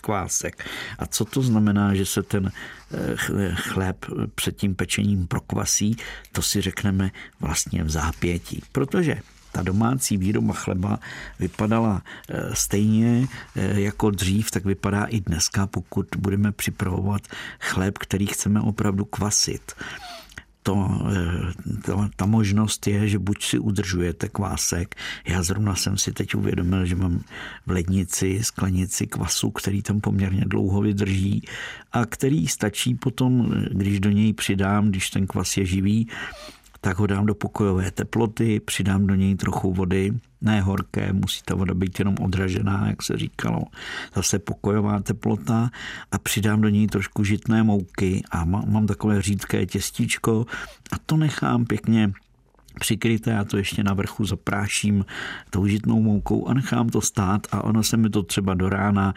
kvásek. 0.00 0.64
A 0.98 1.06
co 1.06 1.24
to 1.24 1.42
znamená, 1.42 1.94
že 1.94 2.06
se 2.06 2.22
ten 2.22 2.50
eh, 2.50 3.54
chléb 3.54 4.06
před 4.34 4.56
tím 4.56 4.74
pečením 4.74 5.26
prokvasí, 5.26 5.96
to 6.32 6.42
si 6.42 6.60
řekneme 6.60 7.10
vlastně 7.40 7.84
v 7.84 7.90
zápětí. 7.90 8.62
Protože 8.72 9.16
ta 9.52 9.62
domácí 9.62 10.16
výroba 10.16 10.54
chleba 10.54 10.98
vypadala 11.38 12.02
eh, 12.28 12.54
stejně 12.54 13.28
eh, 13.56 13.80
jako 13.80 14.10
dřív, 14.10 14.50
tak 14.50 14.64
vypadá 14.64 15.04
i 15.04 15.20
dneska, 15.20 15.66
pokud 15.66 16.06
budeme 16.18 16.52
připravovat 16.52 17.22
chléb, 17.60 17.98
který 17.98 18.26
chceme 18.26 18.60
opravdu 18.60 19.04
kvasit. 19.04 19.72
To, 20.62 20.88
eh, 21.12 21.80
to, 21.82 22.08
ta 22.16 22.26
možnost 22.26 22.86
je, 22.86 23.08
že 23.08 23.18
buď 23.18 23.44
si 23.44 23.58
udržujete 23.58 24.28
kvásek, 24.28 24.94
já 25.24 25.42
zrovna 25.42 25.74
jsem 25.74 25.98
si 25.98 26.12
teď 26.12 26.34
uvědomil, 26.34 26.86
že 26.86 26.96
mám 26.96 27.24
v 27.66 27.70
lednici 27.70 28.40
sklenici 28.42 29.06
kvasu, 29.06 29.50
který 29.50 29.82
tam 29.82 30.00
poměrně 30.00 30.44
dlouho 30.46 30.80
vydrží 30.80 31.42
a 31.92 32.06
který 32.06 32.48
stačí 32.48 32.94
potom, 32.94 33.52
když 33.70 34.00
do 34.00 34.10
něj 34.10 34.32
přidám, 34.32 34.88
když 34.90 35.10
ten 35.10 35.26
kvas 35.26 35.56
je 35.56 35.66
živý, 35.66 36.08
tak 36.80 36.98
ho 36.98 37.06
dám 37.06 37.26
do 37.26 37.34
pokojové 37.34 37.90
teploty, 37.90 38.60
přidám 38.60 39.06
do 39.06 39.14
něj 39.14 39.34
trochu 39.34 39.72
vody, 39.72 40.12
ne 40.40 40.60
horké, 40.60 41.12
musí 41.12 41.42
ta 41.44 41.54
voda 41.54 41.74
být 41.74 41.98
jenom 41.98 42.14
odražená, 42.20 42.86
jak 42.86 43.02
se 43.02 43.16
říkalo, 43.16 43.62
zase 44.14 44.38
pokojová 44.38 45.00
teplota 45.00 45.70
a 46.12 46.18
přidám 46.18 46.60
do 46.60 46.68
něj 46.68 46.86
trošku 46.86 47.24
žitné 47.24 47.62
mouky. 47.62 48.22
A 48.30 48.44
mám 48.44 48.86
takové 48.86 49.22
řídké 49.22 49.66
těstíčko 49.66 50.46
a 50.92 50.96
to 51.06 51.16
nechám 51.16 51.64
pěkně 51.64 52.12
přikryté, 52.80 53.30
já 53.30 53.44
to 53.44 53.56
ještě 53.56 53.84
na 53.84 53.94
vrchu 53.94 54.24
zapráším 54.24 55.04
tou 55.50 55.66
žitnou 55.66 56.02
moukou 56.02 56.48
a 56.48 56.54
nechám 56.54 56.88
to 56.88 57.00
stát 57.00 57.46
a 57.52 57.64
ono 57.64 57.82
se 57.82 57.96
mi 57.96 58.10
to 58.10 58.22
třeba 58.22 58.54
do 58.54 58.68
rána 58.68 59.14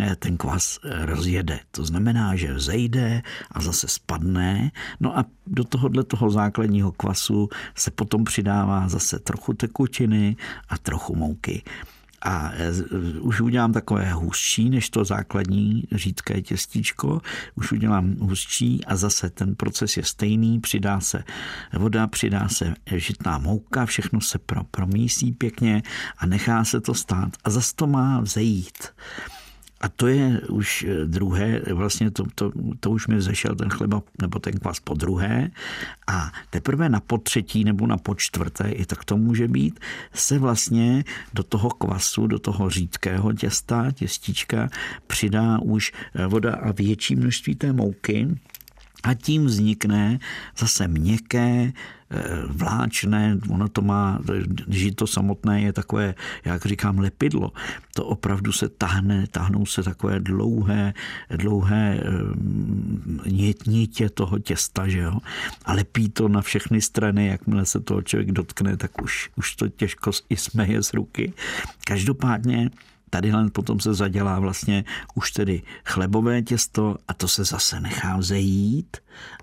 eh, 0.00 0.16
ten 0.16 0.36
kvas 0.36 0.80
eh, 0.84 1.06
rozjede. 1.06 1.60
To 1.70 1.84
znamená, 1.84 2.36
že 2.36 2.52
vzejde 2.52 3.22
a 3.50 3.60
zase 3.60 3.88
spadne. 3.88 4.70
No 5.00 5.18
a 5.18 5.24
do 5.46 5.64
tohohle 5.64 6.04
toho 6.04 6.30
základního 6.30 6.92
kvasu 6.92 7.48
se 7.74 7.90
potom 7.90 8.24
přidává 8.24 8.88
zase 8.88 9.18
trochu 9.18 9.52
tekutiny 9.52 10.36
a 10.68 10.78
trochu 10.78 11.14
mouky 11.14 11.62
a 12.22 12.52
e, 12.54 12.72
už 13.20 13.40
udělám 13.40 13.72
takové 13.72 14.12
hustší 14.12 14.70
než 14.70 14.90
to 14.90 15.04
základní 15.04 15.84
řídké 15.92 16.42
těstíčko, 16.42 17.20
už 17.54 17.72
udělám 17.72 18.16
hustší 18.20 18.84
a 18.84 18.96
zase 18.96 19.30
ten 19.30 19.54
proces 19.54 19.96
je 19.96 20.04
stejný, 20.04 20.60
přidá 20.60 21.00
se 21.00 21.24
voda, 21.72 22.06
přidá 22.06 22.48
se 22.48 22.74
žitná 22.94 23.38
mouka, 23.38 23.86
všechno 23.86 24.20
se 24.20 24.38
pro, 24.38 24.64
promísí 24.64 25.32
pěkně 25.32 25.82
a 26.18 26.26
nechá 26.26 26.64
se 26.64 26.80
to 26.80 26.94
stát. 26.94 27.30
A 27.44 27.50
zase 27.50 27.72
to 27.74 27.86
má 27.86 28.20
vzejít. 28.20 28.88
A 29.82 29.88
to 29.88 30.06
je 30.06 30.40
už 30.48 30.86
eh, 30.88 31.06
druhé, 31.06 31.60
vlastně 31.72 32.10
to, 32.10 32.24
to, 32.34 32.52
to 32.80 32.90
už 32.90 33.06
mi 33.06 33.22
zešel 33.22 33.54
ten 33.54 33.70
chleba 33.70 34.02
nebo 34.20 34.38
ten 34.38 34.58
kvas 34.58 34.80
po 34.80 34.94
druhé. 34.94 35.50
A 36.06 36.32
teprve 36.50 36.88
na 36.88 37.00
potřetí 37.00 37.64
nebo 37.64 37.86
na 37.86 37.96
počtvrté, 37.96 38.70
i 38.70 38.86
tak 38.86 39.04
to 39.04 39.16
může 39.16 39.48
být, 39.48 39.80
se 40.14 40.38
vlastně 40.38 41.04
do 41.34 41.42
toho 41.42 41.70
kvasu, 41.70 42.26
do 42.26 42.38
toho 42.38 42.70
řídkého 42.70 43.32
těsta, 43.32 43.90
těstíčka 43.92 44.68
přidá 45.06 45.58
už 45.58 45.92
eh, 46.14 46.26
voda 46.26 46.54
a 46.54 46.72
větší 46.72 47.16
množství 47.16 47.54
té 47.54 47.72
mouky, 47.72 48.28
a 49.02 49.14
tím 49.14 49.46
vznikne 49.46 50.18
zase 50.58 50.88
měkké, 50.88 51.72
eh, 52.10 52.22
vláčné, 52.46 53.38
ono 53.48 53.68
to 53.68 53.82
má, 53.82 54.20
žito 54.68 55.06
samotné 55.06 55.62
je 55.62 55.72
takové, 55.72 56.14
jak 56.44 56.66
říkám, 56.66 56.98
lepidlo. 56.98 57.52
To 57.94 58.04
opravdu 58.04 58.52
se 58.52 58.68
tahne, 58.68 59.26
tahnou 59.30 59.66
se 59.66 59.82
takové 59.82 60.20
dlouhé, 60.20 60.94
dlouhé 61.30 62.00
eh, 62.00 63.52
nítě 63.66 64.10
toho 64.10 64.38
těsta, 64.38 64.88
že 64.88 64.98
jo? 64.98 65.18
A 65.64 65.72
lepí 65.72 66.08
to 66.08 66.28
na 66.28 66.42
všechny 66.42 66.80
strany, 66.80 67.26
jakmile 67.26 67.66
se 67.66 67.80
toho 67.80 68.02
člověk 68.02 68.32
dotkne, 68.32 68.76
tak 68.76 69.02
už, 69.02 69.30
už 69.36 69.56
to 69.56 69.68
těžko 69.68 70.10
i 70.28 70.36
smeje 70.36 70.82
z 70.82 70.94
ruky. 70.94 71.32
Každopádně 71.84 72.70
Tady 73.12 73.32
potom 73.52 73.80
se 73.80 73.94
zadělá 73.94 74.40
vlastně 74.40 74.84
už 75.14 75.30
tedy 75.30 75.62
chlebové 75.84 76.42
těsto 76.42 76.96
a 77.08 77.14
to 77.14 77.28
se 77.28 77.44
zase 77.44 77.80
nechá 77.80 78.16
vzejít 78.16 78.96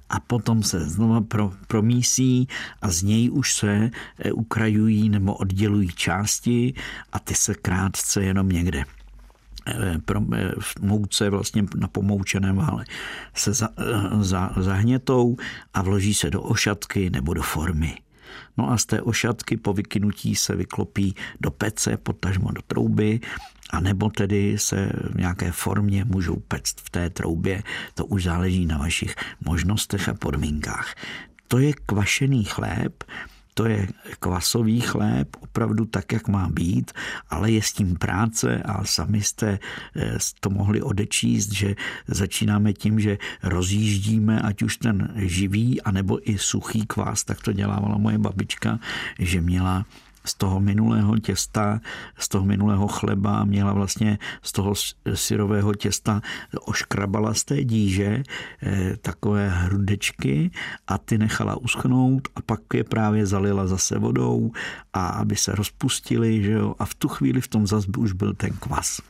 a 0.10 0.20
potom 0.20 0.64
se 0.64 0.90
znova 0.90 1.22
pro, 1.22 1.54
promísí 1.68 2.48
a 2.82 2.90
z 2.90 3.04
něj 3.04 3.30
už 3.32 3.54
se 3.54 3.92
eh, 4.20 4.32
ukrajují 4.32 5.10
nebo 5.10 5.34
oddělují 5.34 5.88
části 5.88 6.74
a 7.12 7.20
ty 7.20 7.36
se 7.36 7.56
krátce 7.56 8.24
jenom 8.24 8.50
někde 8.50 8.84
eh, 9.68 9.98
eh, 10.34 10.52
v 10.60 10.76
mouce 10.82 11.30
vlastně 11.30 11.64
na 11.76 11.88
pomoučeném 11.88 12.56
vále 12.56 12.86
se 13.34 13.54
za, 13.54 13.70
za, 14.20 14.52
zahnětou 14.58 15.38
a 15.74 15.82
vloží 15.82 16.14
se 16.14 16.30
do 16.30 16.42
ošatky 16.42 17.10
nebo 17.10 17.34
do 17.34 17.42
formy. 17.42 17.98
No 18.58 18.72
a 18.72 18.78
z 18.78 18.86
té 18.86 19.02
ošatky 19.02 19.58
po 19.58 19.74
vykynutí 19.74 20.36
se 20.36 20.56
vyklopí 20.56 21.16
do 21.42 21.52
pece, 21.52 21.98
potažmo 21.98 22.52
do 22.52 22.62
trouby 22.62 23.20
a 23.70 23.80
nebo 23.80 24.10
tedy 24.10 24.58
se 24.58 24.92
v 25.12 25.16
nějaké 25.16 25.52
formě 25.52 26.06
můžou 26.06 26.36
pect 26.36 26.82
v 26.82 26.90
té 26.90 27.10
troubě, 27.10 27.64
to 27.96 28.06
už 28.06 28.24
záleží 28.24 28.66
na 28.66 28.78
vašich 28.78 29.16
možnostech 29.46 30.10
a 30.10 30.14
podmínkách. 30.14 30.96
To 31.48 31.60
je 31.60 31.74
kvašený 31.74 32.44
chléb, 32.44 33.04
to 33.60 33.68
je 33.68 33.88
kvasový 34.20 34.82
chléb, 34.82 35.36
opravdu 35.40 35.86
tak, 35.86 36.12
jak 36.12 36.28
má 36.28 36.48
být, 36.50 36.92
ale 37.30 37.52
je 37.52 37.62
s 37.62 37.74
tím 37.74 37.96
práce 37.96 38.64
a 38.64 38.86
sami 38.86 39.22
jste 39.22 39.60
eh, 39.96 40.18
to 40.40 40.50
mohli 40.50 40.82
odečíst, 40.82 41.52
že 41.52 41.76
začínáme 42.08 42.74
tím, 42.74 43.00
že 43.00 43.18
rozjíždíme 43.44 44.42
ať 44.42 44.62
už 44.62 44.78
ten 44.78 45.12
živý, 45.16 45.82
anebo 45.82 46.24
i 46.24 46.38
suchý 46.38 46.88
kvás, 46.88 47.24
tak 47.24 47.44
to 47.44 47.52
dělávala 47.52 47.98
moje 47.98 48.18
babička, 48.18 48.80
že 49.20 49.42
měla 49.42 49.86
z 50.30 50.34
toho 50.34 50.60
minulého 50.60 51.20
těsta, 51.20 51.82
z 52.18 52.28
toho 52.28 52.46
minulého 52.46 52.88
chleba 52.88 53.44
měla 53.46 53.74
vlastně 53.74 54.18
z 54.42 54.52
toho 54.52 54.74
syrového 55.14 55.74
těsta 55.74 56.22
oškrabala 56.66 57.34
z 57.34 57.44
té 57.44 57.64
díže 57.64 58.24
eh, 58.64 58.98
takové 59.02 59.50
hrudečky 59.50 60.52
a 60.88 60.98
ty 60.98 61.18
nechala 61.18 61.56
uschnout 61.56 62.28
a 62.36 62.42
pak 62.42 62.62
je 62.74 62.84
právě 62.84 63.26
zalila 63.26 63.68
zase 63.68 64.00
vodou 64.00 64.52
a 64.94 65.08
aby 65.08 65.36
se 65.36 65.56
rozpustili, 65.56 66.44
že 66.44 66.52
jo, 66.52 66.76
a 66.80 66.86
v 66.86 66.96
tu 66.96 67.08
chvíli 67.08 67.42
v 67.42 67.48
tom 67.48 67.68
zas 67.68 67.86
už 67.98 68.12
byl 68.12 68.34
ten 68.34 68.54
kvas. 68.54 69.02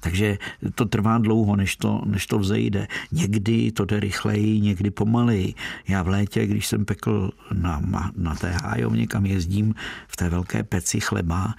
Takže 0.00 0.38
to 0.74 0.84
trvá 0.84 1.18
dlouho, 1.18 1.56
než 1.56 1.76
to, 1.76 2.02
než 2.04 2.26
to 2.26 2.38
vzejde. 2.38 2.88
Někdy 3.12 3.72
to 3.72 3.84
jde 3.84 4.00
rychleji, 4.00 4.60
někdy 4.60 4.90
pomaleji. 4.90 5.54
Já 5.88 6.02
v 6.02 6.08
létě, 6.08 6.46
když 6.46 6.66
jsem 6.66 6.84
pekl 6.84 7.30
na, 7.52 7.82
na 8.16 8.34
té 8.34 8.50
hájovně, 8.62 9.06
kam 9.06 9.26
jezdím 9.26 9.74
v 10.08 10.16
té 10.16 10.28
velké 10.28 10.62
peci 10.62 11.00
chleba, 11.00 11.54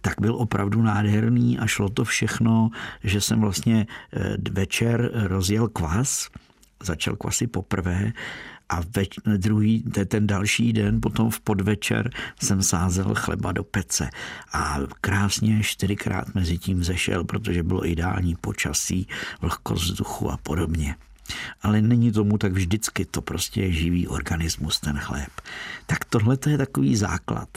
tak 0.00 0.20
byl 0.20 0.34
opravdu 0.34 0.82
nádherný 0.82 1.58
a 1.58 1.66
šlo 1.66 1.88
to 1.88 2.04
všechno, 2.04 2.70
že 3.04 3.20
jsem 3.20 3.40
vlastně 3.40 3.86
eh, 4.12 4.36
večer 4.50 5.10
rozjel 5.14 5.68
kvas, 5.68 6.28
začal 6.82 7.16
kvasy 7.16 7.46
poprvé 7.46 8.12
a 8.72 8.80
ve, 8.96 9.04
druhý, 9.36 9.84
ten 10.08 10.26
další 10.26 10.72
den, 10.72 11.00
potom 11.00 11.30
v 11.30 11.40
podvečer 11.40 12.10
jsem 12.42 12.62
sázel 12.62 13.14
chleba 13.14 13.52
do 13.52 13.64
pece 13.64 14.10
a 14.52 14.78
krásně 15.00 15.62
čtyřikrát 15.62 16.34
mezi 16.34 16.58
tím 16.58 16.84
zešel, 16.84 17.24
protože 17.24 17.62
bylo 17.62 17.88
ideální 17.88 18.36
počasí, 18.40 19.08
vlhkost 19.40 19.84
vzduchu 19.84 20.30
a 20.30 20.36
podobně. 20.36 20.94
Ale 21.62 21.82
není 21.82 22.12
tomu 22.12 22.38
tak 22.38 22.52
vždycky, 22.52 23.04
to 23.04 23.22
prostě 23.22 23.62
je 23.62 23.72
živý 23.72 24.08
organismus, 24.08 24.80
ten 24.80 24.98
chléb. 24.98 25.30
Tak 25.86 26.04
tohle 26.04 26.38
je 26.46 26.58
takový 26.58 26.96
základ. 26.96 27.48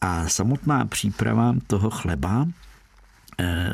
A 0.00 0.28
samotná 0.28 0.86
příprava 0.86 1.54
toho 1.66 1.90
chleba, 1.90 2.46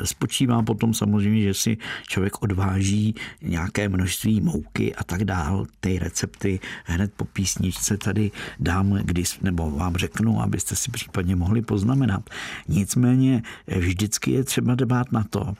spočívá 0.03 0.61
potom 0.61 0.93
samozřejmě, 0.93 1.41
že 1.41 1.53
si 1.53 1.77
člověk 2.07 2.43
odváží 2.43 3.15
nějaké 3.41 3.89
množství 3.89 4.41
mouky 4.41 4.95
a 4.95 5.03
tak 5.03 5.23
dál. 5.23 5.65
Ty 5.79 5.99
recepty 5.99 6.59
hned 6.85 7.13
po 7.17 7.25
písničce 7.25 7.97
tady 7.97 8.31
dám, 8.59 8.93
když, 8.93 9.39
nebo 9.39 9.71
vám 9.71 9.95
řeknu, 9.95 10.41
abyste 10.41 10.75
si 10.75 10.91
případně 10.91 11.35
mohli 11.35 11.61
poznamenat. 11.61 12.29
Nicméně 12.67 13.43
eh, 13.67 13.79
vždycky 13.79 14.31
je 14.31 14.43
třeba 14.43 14.75
dbát 14.75 15.11
na 15.11 15.23
to, 15.29 15.53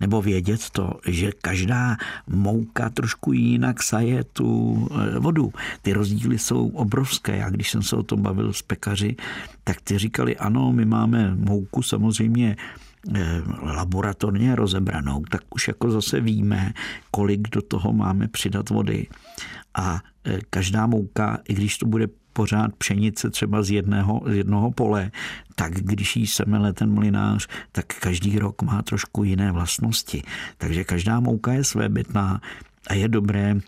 nebo 0.00 0.22
vědět 0.22 0.70
to, 0.70 1.00
že 1.06 1.32
každá 1.42 1.96
mouka 2.26 2.90
trošku 2.90 3.32
jinak 3.32 3.82
saje 3.82 4.24
tu 4.24 4.76
eh, 4.90 5.18
vodu. 5.18 5.52
Ty 5.82 5.92
rozdíly 5.92 6.38
jsou 6.38 6.68
obrovské. 6.68 7.36
Já 7.36 7.50
když 7.50 7.70
jsem 7.70 7.82
se 7.82 7.96
o 7.96 8.02
tom 8.02 8.22
bavil 8.22 8.52
s 8.52 8.62
pekaři, 8.62 9.16
tak 9.64 9.80
ty 9.80 9.98
říkali, 9.98 10.36
ano, 10.36 10.72
my 10.72 10.84
máme 10.84 11.34
mouku 11.34 11.82
samozřejmě 11.82 12.56
Eh, 12.56 12.91
laboratorně 13.62 14.56
rozebranou, 14.56 15.22
tak 15.30 15.42
už 15.54 15.68
jako 15.68 15.90
zase 15.90 16.20
víme, 16.20 16.72
kolik 17.10 17.48
do 17.48 17.62
toho 17.62 17.92
máme 17.92 18.28
přidat 18.28 18.70
vody. 18.70 19.06
A 19.74 20.00
eh, 20.24 20.38
každá 20.50 20.86
mouka, 20.86 21.38
i 21.48 21.54
když 21.54 21.78
to 21.78 21.86
bude 21.86 22.06
pořád 22.32 22.74
pšenice 22.74 23.30
třeba 23.30 23.62
z 23.62 23.70
jednoho, 23.70 24.22
z 24.26 24.34
jednoho 24.34 24.70
pole, 24.70 25.10
tak 25.54 25.72
když 25.72 26.16
jí 26.16 26.26
semele 26.26 26.72
ten 26.72 26.94
mlinář, 26.94 27.48
tak 27.72 27.86
každý 27.86 28.38
rok 28.38 28.62
má 28.62 28.82
trošku 28.82 29.24
jiné 29.24 29.52
vlastnosti. 29.52 30.22
Takže 30.58 30.84
každá 30.84 31.20
mouka 31.20 31.52
je 31.52 31.64
svébytná 31.64 32.40
a 32.86 32.94
je 32.94 33.08
dobré 33.08 33.60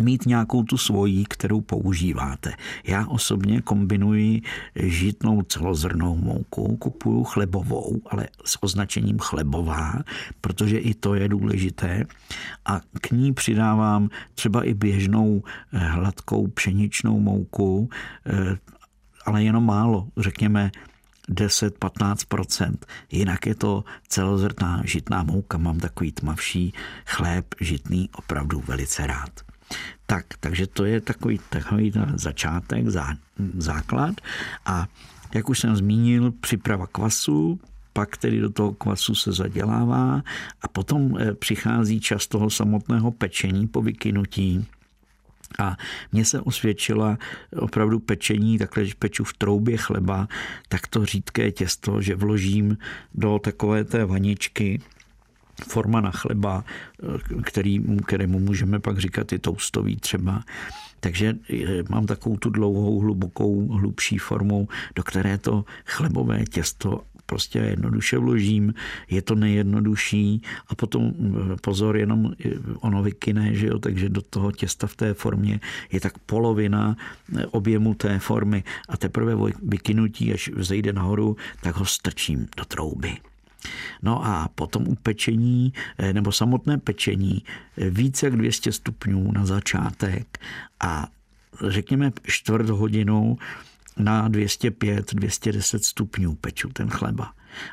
mít 0.00 0.26
nějakou 0.26 0.62
tu 0.62 0.78
svoji, 0.78 1.24
kterou 1.24 1.60
používáte. 1.60 2.52
Já 2.84 3.06
osobně 3.06 3.60
kombinuji 3.62 4.42
žitnou 4.74 5.42
celozrnou 5.42 6.16
mouku, 6.16 6.76
kupuju 6.76 7.24
chlebovou, 7.24 8.00
ale 8.10 8.28
s 8.44 8.62
označením 8.62 9.18
chlebová, 9.18 9.94
protože 10.40 10.78
i 10.78 10.94
to 10.94 11.14
je 11.14 11.28
důležité. 11.28 12.04
A 12.64 12.80
k 13.00 13.10
ní 13.10 13.32
přidávám 13.32 14.08
třeba 14.34 14.64
i 14.64 14.74
běžnou 14.74 15.42
eh, 15.72 15.78
hladkou 15.78 16.46
pšeničnou 16.46 17.20
mouku, 17.20 17.88
eh, 18.26 18.56
ale 19.26 19.44
jenom 19.44 19.66
málo, 19.66 20.08
řekněme 20.16 20.70
10-15%. 21.30 22.74
Jinak 23.10 23.46
je 23.46 23.54
to 23.54 23.84
celozrná 24.08 24.82
žitná 24.84 25.22
mouka. 25.22 25.58
Mám 25.58 25.78
takový 25.78 26.12
tmavší 26.12 26.72
chléb 27.06 27.54
žitný 27.60 28.10
opravdu 28.16 28.62
velice 28.66 29.06
rád. 29.06 29.49
Tak, 30.10 30.26
takže 30.40 30.66
to 30.66 30.84
je 30.84 31.00
takový, 31.00 31.40
takový 31.50 31.92
začátek, 32.14 32.88
zá, 32.88 33.14
základ. 33.58 34.14
A 34.66 34.86
jak 35.34 35.48
už 35.48 35.58
jsem 35.58 35.76
zmínil, 35.76 36.32
příprava 36.40 36.86
kvasu, 36.86 37.60
pak 37.92 38.16
tedy 38.16 38.40
do 38.40 38.50
toho 38.50 38.72
kvasu 38.72 39.14
se 39.14 39.32
zadělává 39.32 40.22
a 40.62 40.68
potom 40.68 41.18
eh, 41.18 41.34
přichází 41.34 42.00
čas 42.00 42.26
toho 42.26 42.50
samotného 42.50 43.10
pečení 43.10 43.68
po 43.68 43.82
vykynutí. 43.82 44.66
A 45.58 45.76
mně 46.12 46.24
se 46.24 46.40
osvědčila 46.40 47.18
opravdu 47.56 47.98
pečení, 47.98 48.58
takhle, 48.58 48.82
když 48.82 48.94
peču 48.94 49.24
v 49.24 49.32
troubě 49.32 49.76
chleba, 49.76 50.28
tak 50.68 50.86
to 50.86 51.06
řídké 51.06 51.52
těsto, 51.52 52.02
že 52.02 52.14
vložím 52.14 52.78
do 53.14 53.38
takové 53.38 53.84
té 53.84 54.04
vaničky, 54.04 54.80
forma 55.64 56.00
na 56.00 56.10
chleba, 56.10 56.64
který, 57.44 57.80
kterému 58.06 58.38
můžeme 58.38 58.80
pak 58.80 58.98
říkat 58.98 59.32
i 59.32 59.38
toustový 59.38 59.96
třeba. 59.96 60.42
Takže 61.00 61.34
eh, 61.50 61.82
mám 61.88 62.06
takovou 62.06 62.36
tu 62.36 62.50
dlouhou, 62.50 63.00
hlubokou, 63.00 63.68
hlubší 63.68 64.18
formu, 64.18 64.68
do 64.94 65.02
které 65.02 65.38
to 65.38 65.64
chlebové 65.84 66.44
těsto 66.44 67.02
prostě 67.26 67.58
jednoduše 67.58 68.18
vložím, 68.18 68.74
je 69.10 69.22
to 69.22 69.34
nejjednodušší 69.34 70.42
a 70.68 70.74
potom 70.74 71.12
eh, 71.14 71.56
pozor, 71.62 71.96
jenom 71.96 72.32
eh, 72.44 72.50
ono 72.80 73.02
vykyne, 73.02 73.54
že 73.54 73.66
jo, 73.66 73.78
takže 73.78 74.08
do 74.08 74.22
toho 74.22 74.52
těsta 74.52 74.86
v 74.86 74.96
té 74.96 75.14
formě 75.14 75.60
je 75.92 76.00
tak 76.00 76.18
polovina 76.18 76.96
objemu 77.50 77.94
té 77.94 78.18
formy 78.18 78.64
a 78.88 78.96
teprve 78.96 79.52
vykynutí, 79.62 80.32
až 80.34 80.50
vzejde 80.50 80.92
nahoru, 80.92 81.36
tak 81.62 81.76
ho 81.76 81.84
strčím 81.84 82.46
do 82.56 82.64
trouby. 82.64 83.29
No 84.02 84.26
a 84.26 84.48
potom 84.54 84.88
u 84.88 84.94
pečení, 84.94 85.72
eh, 85.98 86.12
nebo 86.12 86.32
samotné 86.32 86.78
pečení, 86.78 87.44
eh, 87.76 87.90
více 87.90 88.26
jak 88.26 88.36
200 88.36 88.72
stupňů 88.72 89.32
na 89.32 89.46
začátek 89.46 90.38
a 90.80 91.08
řekněme 91.68 92.12
čtvrt 92.24 92.70
hodinu 92.70 93.38
na 94.00 94.28
205, 94.28 95.14
210 95.14 95.84
stupňů 95.84 96.34
peču 96.34 96.68
ten 96.68 96.88
chleba 96.88 97.32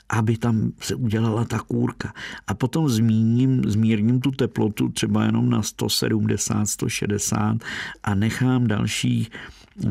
aby 0.10 0.38
tam 0.38 0.72
se 0.80 0.96
udělala 0.96 1.46
ta 1.46 1.60
kůrka. 1.60 2.14
A 2.48 2.54
potom 2.54 2.90
zmíním, 2.90 3.64
zmírním 3.64 4.20
tu 4.20 4.32
teplotu 4.32 4.90
třeba 4.90 5.26
jenom 5.26 5.50
na 5.50 5.62
170, 5.62 6.66
160 6.66 7.58
a 8.04 8.16
nechám 8.16 8.68
dalších 8.68 9.30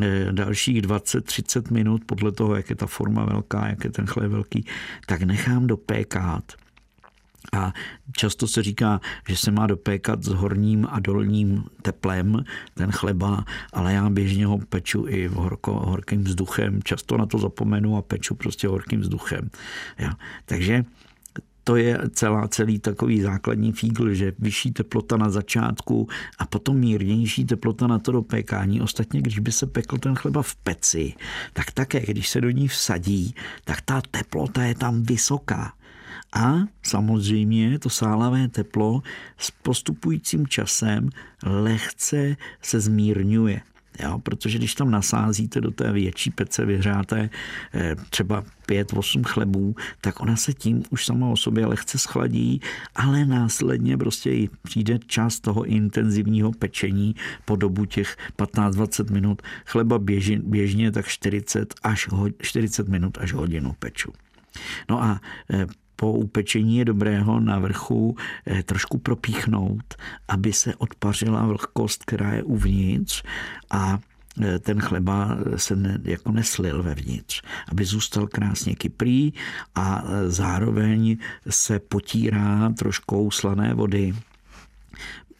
Eh, 0.03 0.33
dalších 0.33 0.83
20-30 0.83 1.71
minut, 1.71 2.03
podle 2.07 2.33
toho, 2.33 2.57
jak 2.57 2.71
je 2.71 2.77
ta 2.77 2.87
forma 2.87 3.25
velká, 3.25 3.69
jak 3.69 3.85
je 3.85 3.91
ten 3.91 4.07
chléb 4.07 4.31
velký, 4.31 4.65
tak 5.07 5.23
nechám 5.23 5.67
dopékat. 5.67 6.53
A 7.53 7.73
často 8.13 8.49
se 8.49 8.63
říká, 8.63 9.01
že 9.29 9.37
se 9.37 9.51
má 9.51 9.67
dopékat 9.67 10.23
s 10.25 10.29
horním 10.29 10.87
a 10.91 11.01
dolním 11.01 11.65
teplem 11.83 12.45
ten 12.75 12.91
chleba, 12.93 13.45
ale 13.73 13.93
já 13.93 14.11
běžně 14.11 14.47
ho 14.47 14.59
peču 14.59 15.07
i 15.09 15.27
horko, 15.27 15.73
horkým 15.73 16.25
vzduchem. 16.25 16.83
Často 16.83 17.17
na 17.17 17.27
to 17.27 17.39
zapomenu 17.39 17.97
a 17.97 18.03
peču 18.03 18.35
prostě 18.35 18.69
horkým 18.69 19.01
vzduchem. 19.01 19.51
Ja. 19.99 20.13
Takže 20.45 20.85
to 21.67 21.77
je 21.77 21.99
celá, 22.15 22.49
celý 22.49 22.79
takový 22.79 23.21
základní 23.21 23.73
fígl, 23.73 24.15
že 24.15 24.33
vyšší 24.39 24.71
teplota 24.71 25.17
na 25.17 25.31
začátku 25.31 26.09
a 26.39 26.47
potom 26.47 26.77
mírnější 26.77 27.45
teplota 27.45 27.87
na 27.87 27.99
to 27.99 28.13
dopékání. 28.13 28.81
Ostatně, 28.81 29.21
když 29.21 29.39
by 29.39 29.53
se 29.53 29.67
pekl 29.67 29.99
ten 29.99 30.15
chleba 30.15 30.43
v 30.43 30.57
peci, 30.57 31.15
tak 31.53 31.71
také, 31.71 32.01
když 32.07 32.29
se 32.29 32.41
do 32.41 32.51
ní 32.51 32.69
vsadí, 32.69 33.35
tak 33.65 33.81
ta 33.81 34.03
teplota 34.11 34.63
je 34.63 34.75
tam 34.75 35.03
vysoká. 35.03 35.73
A 36.33 36.55
samozřejmě 36.83 37.79
to 37.79 37.91
sálavé 37.91 38.49
teplo 38.49 39.03
s 39.39 39.51
postupujícím 39.51 40.47
časem 40.47 41.11
lehce 41.45 42.37
se 42.63 42.81
zmírňuje. 42.81 43.61
Jo, 44.03 44.19
protože 44.19 44.59
když 44.59 44.75
tam 44.75 44.91
nasázíte 44.91 45.61
do 45.61 45.71
té 45.71 45.93
větší 45.93 46.31
pece, 46.31 46.65
vyhřáte 46.65 47.31
eh, 47.75 47.97
třeba 48.11 48.45
5-8 48.69 49.25
chlebů, 49.25 49.75
tak 50.01 50.21
ona 50.21 50.37
se 50.37 50.55
tím 50.55 50.83
už 50.91 51.07
sama 51.07 51.29
o 51.29 51.37
sobě 51.37 51.67
lehce 51.67 51.99
schladí, 51.99 52.61
ale 52.95 53.25
následně 53.25 53.97
prostě 53.97 54.49
přijde 54.63 54.99
čas 55.07 55.41
toho 55.41 55.65
intenzivního 55.65 56.53
pečení 56.53 57.15
po 57.45 57.57
dobu 57.57 57.85
těch 57.85 58.17
15-20 58.39 59.13
minut. 59.13 59.43
Chleba 59.67 59.99
běžně, 59.99 60.39
běžně 60.39 60.93
tak 60.93 61.07
40, 61.07 61.75
až, 61.83 62.09
40 62.41 62.89
minut 62.89 63.19
až 63.21 63.33
hodinu 63.33 63.73
peču. 63.79 64.13
No 64.91 65.03
a 65.03 65.21
eh, 65.51 65.67
po 65.97 66.13
upečení 66.13 66.79
je 66.79 66.85
dobrého 66.85 67.41
na 67.41 67.59
vrchu 67.59 68.17
eh, 68.47 68.63
trošku 68.63 68.99
propíchnout, 68.99 69.95
aby 70.29 70.53
se 70.53 70.75
odpařila 70.75 71.47
vlhkost, 71.47 72.05
která 72.05 72.33
je 72.33 72.43
uvnitř 72.43 73.23
a 73.71 73.99
eh, 74.43 74.59
ten 74.59 74.81
chleba 74.81 75.39
se 75.57 75.77
ne, 75.77 75.99
jako 76.05 76.33
neslil 76.33 76.83
vevnitř, 76.83 77.43
aby 77.69 77.85
zůstal 77.85 78.27
krásně 78.27 78.75
kyprý 78.75 79.33
a 79.75 80.05
eh, 80.05 80.31
zároveň 80.31 81.17
se 81.49 81.79
potírá 81.79 82.73
troškou 82.79 83.31
slané 83.31 83.75
vody. 83.75 84.15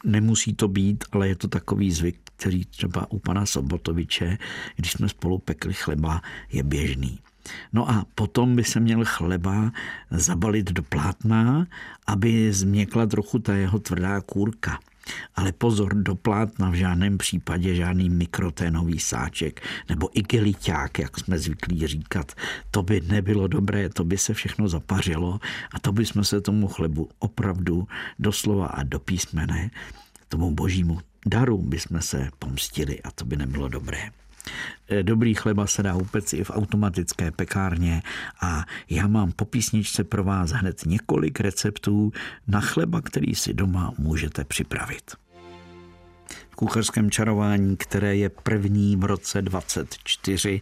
Nemusí 0.05 0.53
to 0.53 0.67
být, 0.67 1.03
ale 1.11 1.27
je 1.27 1.35
to 1.35 1.47
takový 1.47 1.91
zvyk, 1.91 2.19
který 2.37 2.65
třeba 2.65 3.11
u 3.11 3.19
pana 3.19 3.45
Sobotoviče, 3.45 4.37
když 4.75 4.91
jsme 4.91 5.09
spolu 5.09 5.37
pekli 5.37 5.73
chleba, 5.73 6.21
je 6.51 6.63
běžný. 6.63 7.19
No 7.73 7.89
a 7.89 8.05
potom 8.15 8.55
by 8.55 8.63
se 8.63 8.79
měl 8.79 9.05
chleba 9.05 9.71
zabalit 10.11 10.71
do 10.71 10.83
plátna, 10.83 11.67
aby 12.07 12.53
změkla 12.53 13.05
trochu 13.05 13.39
ta 13.39 13.55
jeho 13.55 13.79
tvrdá 13.79 14.21
kůrka. 14.21 14.79
Ale 15.35 15.51
pozor, 15.51 15.95
do 15.95 16.15
plátna 16.15 16.69
v 16.69 16.73
žádném 16.73 17.17
případě 17.17 17.75
žádný 17.75 18.09
mikroténový 18.09 18.99
sáček 18.99 19.61
nebo 19.89 20.09
igeliťák, 20.13 20.99
jak 20.99 21.19
jsme 21.19 21.39
zvyklí 21.39 21.87
říkat. 21.87 22.31
To 22.71 22.83
by 22.83 23.01
nebylo 23.01 23.47
dobré, 23.47 23.89
to 23.89 24.03
by 24.03 24.17
se 24.17 24.33
všechno 24.33 24.67
zapařilo 24.67 25.39
a 25.73 25.79
to 25.79 25.91
by 25.91 26.05
jsme 26.05 26.23
se 26.23 26.41
tomu 26.41 26.67
chlebu 26.67 27.09
opravdu 27.19 27.87
doslova 28.19 28.67
a 28.67 28.83
do 28.83 28.99
písmene 28.99 29.69
tomu 30.29 30.51
božímu 30.51 30.99
daru 31.25 31.57
bychom 31.57 32.01
se 32.01 32.29
pomstili 32.39 33.01
a 33.01 33.11
to 33.11 33.25
by 33.25 33.35
nebylo 33.35 33.67
dobré. 33.67 34.09
Eh, 34.89 35.03
dobrý 35.03 35.33
chleba 35.33 35.67
se 35.67 35.83
dá 35.83 35.95
upec 35.95 36.33
i 36.33 36.43
v 36.43 36.51
automatické 36.51 37.31
pekárně 37.31 38.01
a 38.41 38.65
já 38.89 39.07
mám 39.07 39.31
po 39.31 39.45
písničce 39.45 40.03
pro 40.03 40.23
vás 40.23 40.51
hned 40.51 40.85
několik 40.85 41.39
receptů 41.39 42.11
na 42.47 42.61
chleba, 42.61 43.01
který 43.01 43.35
si 43.35 43.53
doma 43.53 43.93
můžete 43.97 44.43
připravit. 44.43 45.11
V 46.49 46.55
kuchařském 46.55 47.11
čarování, 47.11 47.77
které 47.77 48.15
je 48.15 48.29
první 48.29 48.95
v 48.95 49.03
roce 49.03 49.41
24. 49.41 50.61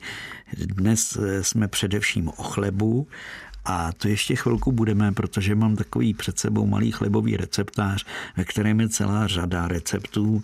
Dnes 0.57 1.15
eh, 1.15 1.43
jsme 1.43 1.67
především 1.67 2.27
o 2.27 2.43
chlebu 2.43 3.07
a 3.65 3.91
to 3.91 4.07
ještě 4.07 4.35
chvilku 4.35 4.71
budeme, 4.71 5.11
protože 5.11 5.55
mám 5.55 5.75
takový 5.75 6.13
před 6.13 6.39
sebou 6.39 6.67
malý 6.67 6.91
chlebový 6.91 7.37
receptář, 7.37 8.05
ve 8.37 8.43
kterém 8.43 8.79
je 8.79 8.89
celá 8.89 9.27
řada 9.27 9.67
receptů, 9.67 10.43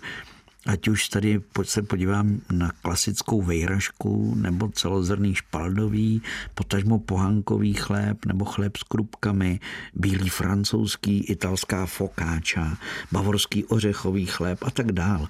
Ať 0.66 0.88
už 0.88 1.08
tady 1.08 1.40
se 1.62 1.82
podívám 1.82 2.40
na 2.52 2.72
klasickou 2.82 3.42
vejrašku 3.42 4.34
nebo 4.34 4.68
celozrný 4.68 5.34
špaldový, 5.34 6.22
potažmo 6.54 6.98
pohankový 6.98 7.74
chléb 7.74 8.24
nebo 8.26 8.44
chléb 8.44 8.76
s 8.76 8.82
krupkami, 8.82 9.60
bílý 9.94 10.28
francouzský, 10.28 11.24
italská 11.24 11.86
fokáča, 11.86 12.78
bavorský 13.12 13.64
ořechový 13.64 14.26
chléb 14.26 14.58
a 14.62 14.70
tak 14.70 14.92
dál. 14.92 15.28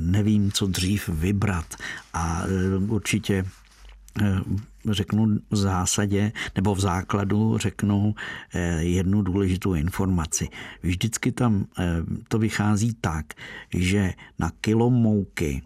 Nevím, 0.00 0.52
co 0.52 0.66
dřív 0.66 1.08
vybrat 1.08 1.74
a 2.14 2.42
e, 2.42 2.76
určitě 2.78 3.44
řeknu 4.90 5.38
v 5.50 5.56
zásadě 5.56 6.32
nebo 6.56 6.74
v 6.74 6.80
základu 6.80 7.58
řeknu 7.58 8.14
eh, 8.54 8.82
jednu 8.82 9.22
důležitou 9.22 9.74
informaci. 9.74 10.48
Vždycky 10.82 11.32
tam 11.32 11.66
eh, 11.78 11.84
to 12.28 12.38
vychází 12.38 12.94
tak, 13.00 13.26
že 13.74 14.12
na 14.38 14.52
kilo 14.60 14.90
mouky 14.90 15.62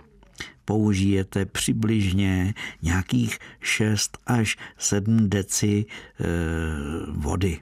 použijete 0.64 1.46
přibližně 1.46 2.54
nějakých 2.82 3.38
6 3.61 4.18
až 4.26 4.56
7 4.78 5.28
deci 5.28 5.87
eh, 6.20 6.24
vody. 7.08 7.58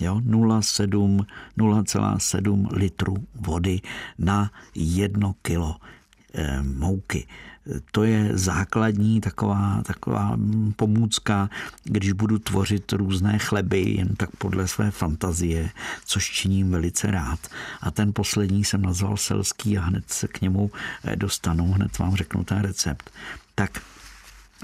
Jo, 0.00 0.14
0,7, 0.14 1.26
0,7 1.58 2.68
litru 2.72 3.14
vody 3.34 3.80
na 4.18 4.50
jedno 4.74 5.34
kilo 5.42 5.76
mouky 6.62 7.26
to 7.92 8.04
je 8.04 8.30
základní 8.38 9.20
taková, 9.20 9.82
taková 9.86 10.38
pomůcka, 10.76 11.50
když 11.84 12.12
budu 12.12 12.38
tvořit 12.38 12.92
různé 12.92 13.38
chleby 13.38 13.80
jen 13.80 14.16
tak 14.16 14.30
podle 14.38 14.68
své 14.68 14.90
fantazie, 14.90 15.70
což 16.04 16.30
činím 16.30 16.70
velice 16.70 17.10
rád. 17.10 17.40
A 17.80 17.90
ten 17.90 18.12
poslední 18.12 18.64
jsem 18.64 18.82
nazval 18.82 19.16
selský 19.16 19.78
a 19.78 19.82
hned 19.82 20.10
se 20.10 20.28
k 20.28 20.40
němu 20.40 20.70
eh, 21.04 21.16
dostanu, 21.16 21.72
hned 21.72 21.98
vám 21.98 22.16
řeknu 22.16 22.44
ten 22.44 22.58
recept. 22.58 23.10
Tak 23.54 23.80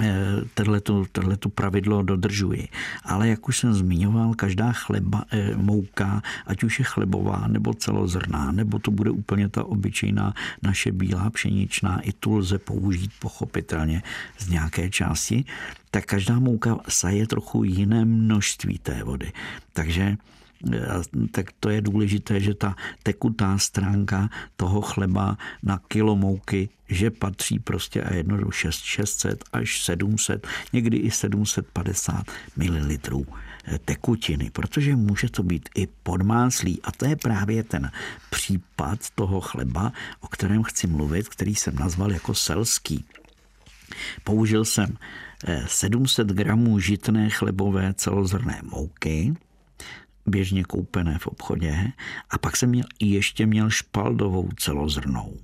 Eh, 0.01 1.37
tu 1.39 1.49
pravidlo 1.49 2.03
dodržuji. 2.03 2.69
Ale 3.05 3.29
jak 3.29 3.49
už 3.49 3.59
jsem 3.59 3.75
zmiňoval, 3.75 4.35
každá 4.35 4.73
chleba, 4.73 5.25
eh, 5.31 5.57
mouka, 5.57 6.23
ať 6.47 6.65
už 6.65 6.79
je 6.79 6.85
chlebová 6.85 7.45
nebo 7.49 7.75
celozrná, 7.75 8.53
nebo 8.53 8.79
to 8.79 8.91
bude 8.91 9.11
úplně 9.11 9.49
ta 9.49 9.65
obyčejná 9.65 10.35
naše 10.63 10.93
bílá 10.93 11.31
pšeničná, 11.31 12.01
i 12.01 12.13
tu 12.13 12.37
lze 12.37 12.59
použít 12.59 13.11
pochopitelně 13.19 14.03
z 14.39 14.49
nějaké 14.49 14.91
části, 14.91 15.45
tak 15.91 16.05
každá 16.05 16.39
mouka 16.39 16.79
saje 16.89 17.27
trochu 17.27 17.65
jiné 17.65 18.05
množství 18.05 18.79
té 18.79 19.05
vody. 19.05 19.33
Takže 19.73 20.17
tak 21.31 21.47
to 21.61 21.71
je 21.71 21.81
důležité, 21.81 22.41
že 22.41 22.55
ta 22.55 22.77
tekutá 23.03 23.59
stránka 23.59 24.31
toho 24.57 24.81
chleba 24.81 25.39
na 25.63 25.81
kilo 25.89 26.17
mouky, 26.17 26.69
že 26.89 27.11
patří 27.11 27.59
prostě 27.59 28.03
a 28.03 28.15
jedno 28.15 28.51
600 28.51 29.45
až 29.53 29.83
700, 29.83 30.47
někdy 30.73 30.97
i 30.97 31.11
750 31.11 32.25
ml 32.57 32.97
tekutiny, 33.85 34.51
protože 34.51 34.97
může 34.97 35.29
to 35.29 35.43
být 35.43 35.69
i 35.75 35.89
podmáslí. 36.03 36.81
A 36.85 36.93
to 36.93 37.05
je 37.07 37.17
právě 37.17 37.63
ten 37.63 37.91
případ 38.31 38.99
toho 39.15 39.41
chleba, 39.41 39.93
o 40.21 40.29
kterém 40.29 40.63
chci 40.63 40.87
mluvit, 40.87 41.29
který 41.29 41.55
jsem 41.55 41.75
nazval 41.75 42.13
jako 42.13 42.35
selský. 42.35 43.05
Použil 44.25 44.65
jsem 44.65 44.97
700 45.67 46.31
eh, 46.31 46.35
gramů 46.35 46.79
žitné 46.79 47.31
chlebové 47.31 47.95
celozrné 47.95 48.61
mouky, 48.71 49.35
běžně 50.27 50.65
koupené 50.65 51.19
v 51.19 51.27
obchodě 51.27 51.93
a 52.31 52.39
pak 52.39 52.57
jsem 52.57 52.69
měl, 52.69 52.85
ještě 53.01 53.47
měl 53.47 53.71
špaldovou 53.71 54.49
celozrnou. 54.57 55.37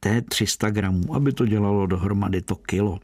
Té 0.00 0.22
300 0.22 0.70
gramů, 0.70 1.14
aby 1.14 1.32
to 1.32 1.46
dělalo 1.46 1.86
dohromady 1.86 2.42
to 2.42 2.56
kilo 2.56 2.98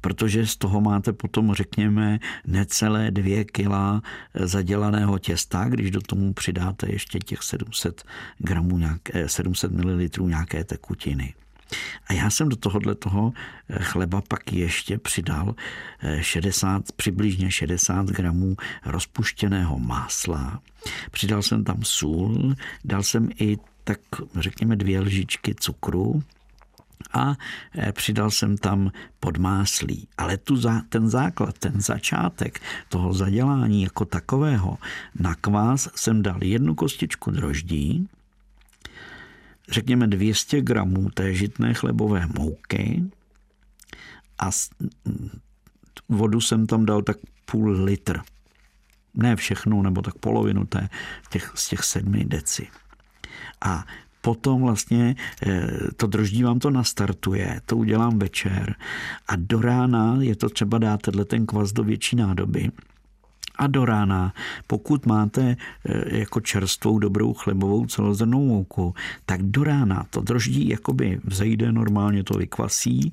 protože 0.00 0.46
z 0.46 0.56
toho 0.56 0.80
máte 0.80 1.12
potom, 1.12 1.54
řekněme, 1.54 2.18
necelé 2.46 3.10
dvě 3.10 3.44
kila 3.44 4.02
zadělaného 4.34 5.18
těsta, 5.18 5.68
když 5.68 5.90
do 5.90 6.00
tomu 6.00 6.32
přidáte 6.32 6.92
ještě 6.92 7.18
těch 7.18 7.42
700 7.42 8.04
gramů, 8.38 8.78
nějaké, 8.78 9.28
700 9.28 9.72
ml 9.72 9.98
nějaké 10.26 10.64
tekutiny. 10.64 11.34
A 12.06 12.12
já 12.12 12.30
jsem 12.30 12.48
do 12.48 12.56
tohohle 12.56 12.94
toho 12.94 13.32
eh, 13.68 13.78
chleba 13.82 14.22
pak 14.28 14.52
ještě 14.52 14.98
přidal 14.98 15.54
60, 16.20 16.82
eh, 16.88 16.92
přibližně 16.96 17.50
60 17.50 18.06
gramů 18.06 18.56
rozpuštěného 18.84 19.78
másla. 19.78 20.60
Přidal 21.10 21.42
jsem 21.42 21.64
tam 21.64 21.84
sůl, 21.84 22.54
dal 22.84 23.02
jsem 23.02 23.28
i 23.40 23.58
tak 23.84 24.00
řekněme 24.34 24.76
dvě 24.76 25.00
lžičky 25.00 25.54
cukru, 25.54 26.22
a 27.12 27.34
eh, 27.74 27.92
přidal 27.92 28.30
jsem 28.30 28.56
tam 28.56 28.90
podmáslí. 29.20 30.08
Ale 30.18 30.36
tu 30.36 30.56
za, 30.56 30.82
ten 30.88 31.08
základ, 31.08 31.58
ten 31.58 31.80
začátek 31.80 32.60
toho 32.88 33.14
zadělání 33.14 33.82
jako 33.82 34.04
takového, 34.04 34.78
na 35.18 35.34
kvás 35.34 35.88
jsem 35.94 36.22
dal 36.22 36.44
jednu 36.44 36.74
kostičku 36.74 37.30
droždí, 37.30 38.08
řekněme 39.68 40.06
200 40.06 40.60
gramů 40.60 41.10
té 41.10 41.34
žitné 41.34 41.74
chlebové 41.74 42.26
mouky 42.38 43.04
a 44.38 44.50
vodu 46.08 46.40
jsem 46.40 46.66
tam 46.66 46.86
dal 46.86 47.02
tak 47.02 47.16
půl 47.44 47.70
litr. 47.70 48.20
Ne 49.14 49.36
všechnu, 49.36 49.82
nebo 49.82 50.02
tak 50.02 50.14
polovinu 50.14 50.66
té, 50.66 50.88
těch, 51.30 51.52
z 51.54 51.68
těch 51.68 51.84
sedmi 51.84 52.24
deci. 52.24 52.68
A 53.60 53.84
potom 54.20 54.62
vlastně 54.62 55.16
eh, 55.46 55.68
to 55.96 56.06
droždí 56.06 56.42
vám 56.42 56.58
to 56.58 56.70
nastartuje, 56.70 57.60
to 57.66 57.76
udělám 57.76 58.18
večer 58.18 58.74
a 59.28 59.36
do 59.36 59.60
rána 59.60 60.16
je 60.20 60.36
to 60.36 60.48
třeba 60.48 60.78
dát 60.78 61.02
tenhle 61.02 61.24
ten 61.24 61.46
kvas 61.46 61.72
do 61.72 61.84
větší 61.84 62.16
nádoby 62.16 62.70
a 63.58 63.66
do 63.66 63.84
rána, 63.84 64.32
pokud 64.66 65.06
máte 65.06 65.42
e, 65.42 65.56
jako 66.18 66.40
čerstvou 66.40 66.98
dobrou 66.98 67.34
chlebovou 67.34 67.86
celozrnou 67.86 68.46
mouku, 68.46 68.94
tak 69.26 69.42
do 69.42 69.64
rána 69.64 70.06
to 70.10 70.20
droždí 70.20 70.68
jakoby 70.68 71.20
vzejde, 71.24 71.72
normálně 71.72 72.24
to 72.24 72.38
vykvasí, 72.38 73.12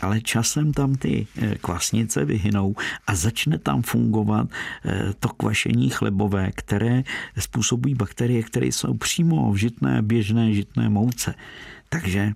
ale 0.00 0.20
časem 0.20 0.72
tam 0.72 0.94
ty 0.94 1.26
e, 1.36 1.54
kvasnice 1.54 2.24
vyhynou 2.24 2.74
a 3.06 3.14
začne 3.14 3.58
tam 3.58 3.82
fungovat 3.82 4.48
e, 4.84 5.12
to 5.20 5.28
kvašení 5.28 5.90
chlebové, 5.90 6.50
které 6.52 7.02
způsobují 7.38 7.94
bakterie, 7.94 8.42
které 8.42 8.66
jsou 8.66 8.94
přímo 8.94 9.52
v 9.52 9.56
žitné, 9.56 10.02
běžné 10.02 10.54
žitné 10.54 10.88
mouce. 10.88 11.34
Takže 11.88 12.32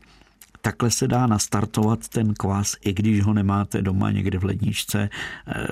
Takhle 0.61 0.91
se 0.91 1.09
dá 1.09 1.27
nastartovat 1.27 2.09
ten 2.09 2.35
kvas, 2.35 2.77
i 2.85 2.93
když 2.93 3.23
ho 3.23 3.33
nemáte 3.33 3.83
doma 3.83 4.11
někde 4.11 4.39
v 4.39 4.45
ledničce 4.45 5.11
eh, 5.47 5.67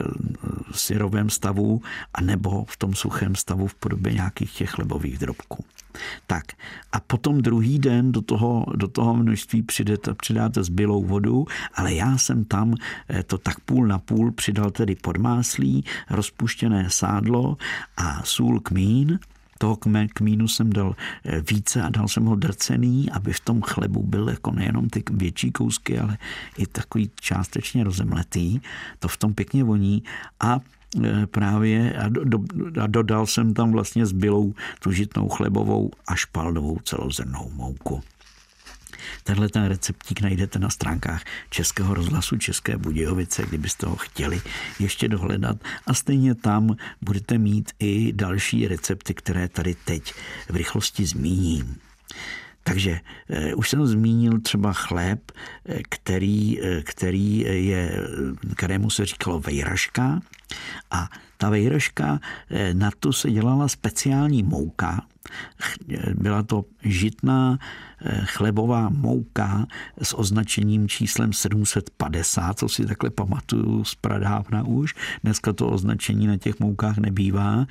v 0.73 0.81
syrovém 0.81 1.31
stavu, 1.31 1.83
anebo 2.15 2.65
v 2.65 2.77
tom 2.77 2.95
suchém 2.95 3.35
stavu 3.35 3.67
v 3.67 3.75
podobě 3.75 4.13
nějakých 4.13 4.53
těch 4.53 4.71
chlebových 4.71 5.19
drobků. 5.19 5.65
Tak 6.27 6.45
a 6.93 7.01
potom 7.01 7.43
druhý 7.43 7.79
den 7.79 8.13
do 8.13 8.23
toho, 8.23 8.67
do 8.77 8.89
toho 8.89 9.15
množství 9.15 9.63
přidáte, 9.63 10.15
přidáte 10.15 10.65
zbylou 10.65 11.05
vodu, 11.05 11.47
ale 11.75 11.95
já 11.95 12.19
jsem 12.19 12.45
tam 12.45 12.75
eh, 13.09 13.23
to 13.23 13.39
tak 13.39 13.61
půl 13.61 13.87
na 13.87 13.99
půl 13.99 14.33
přidal 14.33 14.71
tedy 14.71 14.95
podmáslí, 14.95 15.85
rozpuštěné 16.11 16.87
sádlo 16.91 17.57
a 17.97 18.23
sůl 18.25 18.61
kmín, 18.61 19.19
toho 19.59 19.79
kmínu 20.15 20.49
jsem 20.49 20.73
dal 20.73 20.97
eh, 21.25 21.41
více 21.41 21.83
a 21.83 21.89
dal 21.89 22.09
jsem 22.09 22.25
ho 22.25 22.37
drcený, 22.37 23.11
aby 23.11 23.33
v 23.33 23.41
tom 23.41 23.63
chlebu 23.63 24.03
byl 24.03 24.29
jako 24.29 24.51
nejenom 24.51 24.89
ty 24.89 25.03
větší 25.11 25.53
kousky, 25.53 25.99
ale 25.99 26.19
i 26.59 26.67
takový 26.67 27.11
částečně 27.21 27.85
rozemletý. 27.85 28.61
To 28.99 29.09
v 29.09 29.17
tom 29.17 29.35
pěkně 29.35 29.65
voní 29.65 30.03
a 30.41 30.61
eh, 31.05 31.27
právě 31.27 31.97
a, 31.97 32.09
do, 32.09 32.39
a 32.83 32.87
dodal 32.87 33.27
jsem 33.27 33.55
tam 33.55 33.73
vlastně 33.73 34.07
zbylou 34.07 34.55
tu 34.81 34.93
žitnou 34.93 35.29
chlebovou 35.29 35.91
a 36.07 36.15
špaldovou 36.15 36.79
celozrnou 36.85 37.51
mouku. 37.55 38.03
Tenhle 39.25 39.49
ten 39.49 39.65
receptík 39.65 40.21
najdete 40.21 40.59
na 40.59 40.71
stránkách 40.71 41.23
Českého 41.51 41.95
rozhlasu 41.95 42.37
České 42.37 42.77
Budějovice, 42.79 43.43
kdybyste 43.43 43.87
ho 43.87 43.97
chtěli 43.97 44.41
ještě 44.79 45.09
dohledat. 45.09 45.57
A 45.87 45.95
stejně 45.95 46.35
tam 46.35 46.77
budete 47.03 47.39
mít 47.39 47.73
i 47.79 48.13
další 48.13 48.69
recepty, 48.69 49.15
které 49.15 49.49
tady 49.49 49.75
teď 49.85 50.15
v 50.49 50.57
rychlosti 50.57 51.07
zmíním. 51.07 51.77
Takže 52.67 53.01
eh, 53.31 53.55
už 53.55 53.71
jsem 53.71 53.87
zmínil 53.87 54.41
třeba 54.41 54.73
chléb, 54.73 55.33
eh, 55.33 55.79
který, 55.89 56.63
eh, 56.63 56.83
který 56.83 57.39
je, 57.39 58.07
kterému 58.57 58.91
se 58.91 59.07
říkalo 59.07 59.41
vejraška 59.41 60.21
a 60.91 61.09
ta 61.37 61.51
vejraška, 61.51 62.21
na 62.73 62.91
to 63.01 63.13
se 63.13 63.31
dělala 63.31 63.69
speciální 63.69 64.43
mouka, 64.43 65.05
byla 66.15 66.43
to 66.43 66.65
žitná 66.83 67.59
chlebová 68.25 68.89
mouka 68.89 69.67
s 70.03 70.19
označením 70.19 70.89
číslem 70.89 71.33
750, 71.33 72.59
co 72.59 72.69
si 72.69 72.87
takhle 72.87 73.11
pamatuju 73.11 73.85
z 73.85 73.95
pradávna 73.95 74.65
už. 74.65 74.95
Dneska 75.25 75.53
to 75.53 75.69
označení 75.69 76.27
na 76.27 76.37
těch 76.37 76.61
moukách 76.61 76.99
nebývá 76.99 77.67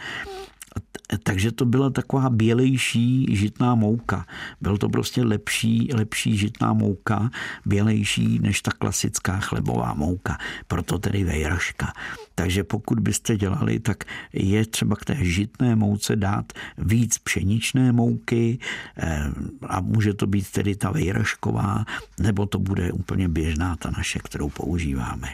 takže 1.24 1.52
to 1.52 1.66
byla 1.66 1.90
taková 1.90 2.30
bělejší 2.30 3.36
žitná 3.36 3.76
mouka. 3.76 4.26
Byl 4.62 4.78
to 4.78 4.90
prostě 4.90 5.24
lepší, 5.24 5.90
lepší 5.94 6.38
žitná 6.38 6.74
mouka, 6.74 7.30
bělejší 7.66 8.40
než 8.40 8.62
ta 8.62 8.72
klasická 8.72 9.40
chlebová 9.40 9.94
mouka. 9.94 10.38
Proto 10.68 11.00
tedy 11.00 11.24
vejraška. 11.24 11.94
Takže 12.36 12.64
pokud 12.64 13.00
byste 13.00 13.38
dělali, 13.38 13.80
tak 13.80 14.04
je 14.34 14.66
třeba 14.66 14.96
k 14.96 15.06
té 15.06 15.16
žitné 15.22 15.76
mouce 15.76 16.16
dát 16.16 16.54
víc 16.78 17.18
pšeničné 17.18 17.92
mouky 17.92 18.60
eh, 18.98 19.32
a 19.68 19.82
může 19.82 20.14
to 20.14 20.28
být 20.28 20.52
tedy 20.52 20.76
ta 20.76 20.92
vejrašková, 20.92 21.86
nebo 22.20 22.46
to 22.46 22.60
bude 22.60 22.92
úplně 22.92 23.30
běžná 23.30 23.76
ta 23.76 23.92
naše, 23.98 24.20
kterou 24.20 24.50
používáme. 24.50 25.34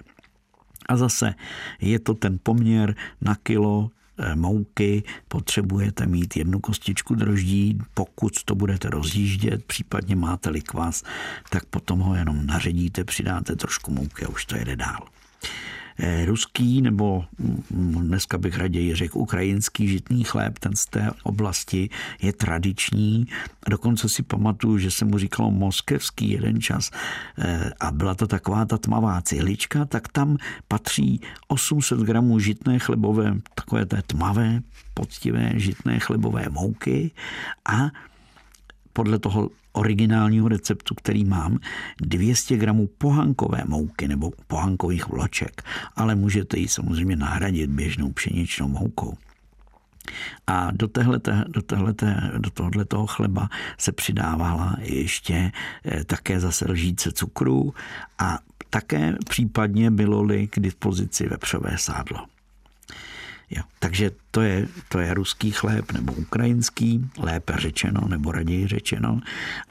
A 0.89 0.97
zase 0.97 1.34
je 1.82 1.99
to 1.99 2.13
ten 2.13 2.39
poměr 2.43 2.95
na 3.21 3.36
kilo 3.36 3.91
mouky, 4.36 5.03
potřebujete 5.27 6.05
mít 6.05 6.38
jednu 6.38 6.60
kostičku 6.60 7.15
droždí, 7.15 7.79
pokud 7.93 8.43
to 8.43 8.55
budete 8.55 8.89
rozjíždět, 8.89 9.65
případně 9.65 10.15
máte-li 10.15 10.62
kvas, 10.62 11.03
tak 11.49 11.65
potom 11.65 11.99
ho 11.99 12.15
jenom 12.15 12.45
naředíte, 12.45 13.03
přidáte 13.03 13.55
trošku 13.55 13.91
mouky 13.91 14.25
a 14.25 14.29
už 14.29 14.45
to 14.45 14.55
jede 14.55 14.75
dál. 14.75 15.07
Eh, 16.03 16.25
ruský, 16.25 16.81
nebo 16.81 17.25
mm, 17.69 18.07
dneska 18.07 18.37
bych 18.37 18.57
raději 18.57 18.95
řekl 18.95 19.17
ukrajinský 19.17 19.87
žitný 19.87 20.23
chléb, 20.23 20.59
ten 20.59 20.75
z 20.75 20.85
té 20.85 21.11
oblasti 21.23 21.89
je 22.21 22.33
tradiční. 22.33 23.27
Dokonce 23.69 24.09
si 24.09 24.23
pamatuju, 24.23 24.77
že 24.77 24.91
se 24.91 25.05
mu 25.05 25.17
říkalo 25.17 25.51
moskevský 25.51 26.29
jeden 26.29 26.61
čas 26.61 26.91
eh, 27.37 27.71
a 27.79 27.91
byla 27.91 28.15
to 28.15 28.27
taková 28.27 28.65
ta 28.65 28.77
tmavá 28.77 29.21
cihlička, 29.21 29.85
tak 29.85 30.07
tam 30.07 30.37
patří 30.67 31.21
800 31.47 31.99
gramů 31.99 32.39
žitné 32.39 32.79
chlebové, 32.79 33.37
takové 33.55 33.85
té 33.85 34.01
tmavé, 34.01 34.61
poctivé 34.93 35.51
žitné 35.55 35.99
chlebové 35.99 36.49
mouky 36.49 37.11
a 37.65 37.91
podle 38.93 39.19
toho 39.19 39.49
originálního 39.71 40.47
receptu, 40.47 40.95
který 40.95 41.25
mám, 41.25 41.60
200 42.01 42.58
gramů 42.58 42.89
pohankové 42.97 43.63
mouky 43.67 44.08
nebo 44.08 44.32
pohankových 44.47 45.08
vloček, 45.08 45.63
ale 45.95 46.15
můžete 46.15 46.58
ji 46.58 46.67
samozřejmě 46.67 47.15
nahradit 47.15 47.69
běžnou 47.69 48.12
pšeničnou 48.12 48.67
moukou. 48.67 49.17
A 50.47 50.71
do, 50.71 50.88
téhleté, 50.88 51.45
do, 51.47 51.62
téhleté, 51.62 52.32
do 52.38 52.49
tohoto 52.49 53.08
chleba 53.08 53.49
se 53.77 53.91
přidávala 53.91 54.75
ještě 54.80 55.51
eh, 55.86 56.04
také 56.04 56.39
zase 56.39 56.71
lžíce 56.71 57.12
cukru 57.12 57.73
a 58.17 58.39
také 58.69 59.15
případně 59.30 59.91
bylo-li 59.91 60.47
k 60.47 60.60
dispozici 60.60 61.27
vepřové 61.27 61.77
sádlo. 61.77 62.25
Jo. 63.51 63.63
Takže 63.79 64.11
to 64.31 64.41
je, 64.41 64.67
to 64.89 64.99
je 64.99 65.13
ruský 65.13 65.51
chléb 65.51 65.91
nebo 65.91 66.13
ukrajinský, 66.13 67.09
lépe 67.17 67.53
řečeno 67.57 68.01
nebo 68.07 68.31
raději 68.31 68.67
řečeno. 68.67 69.19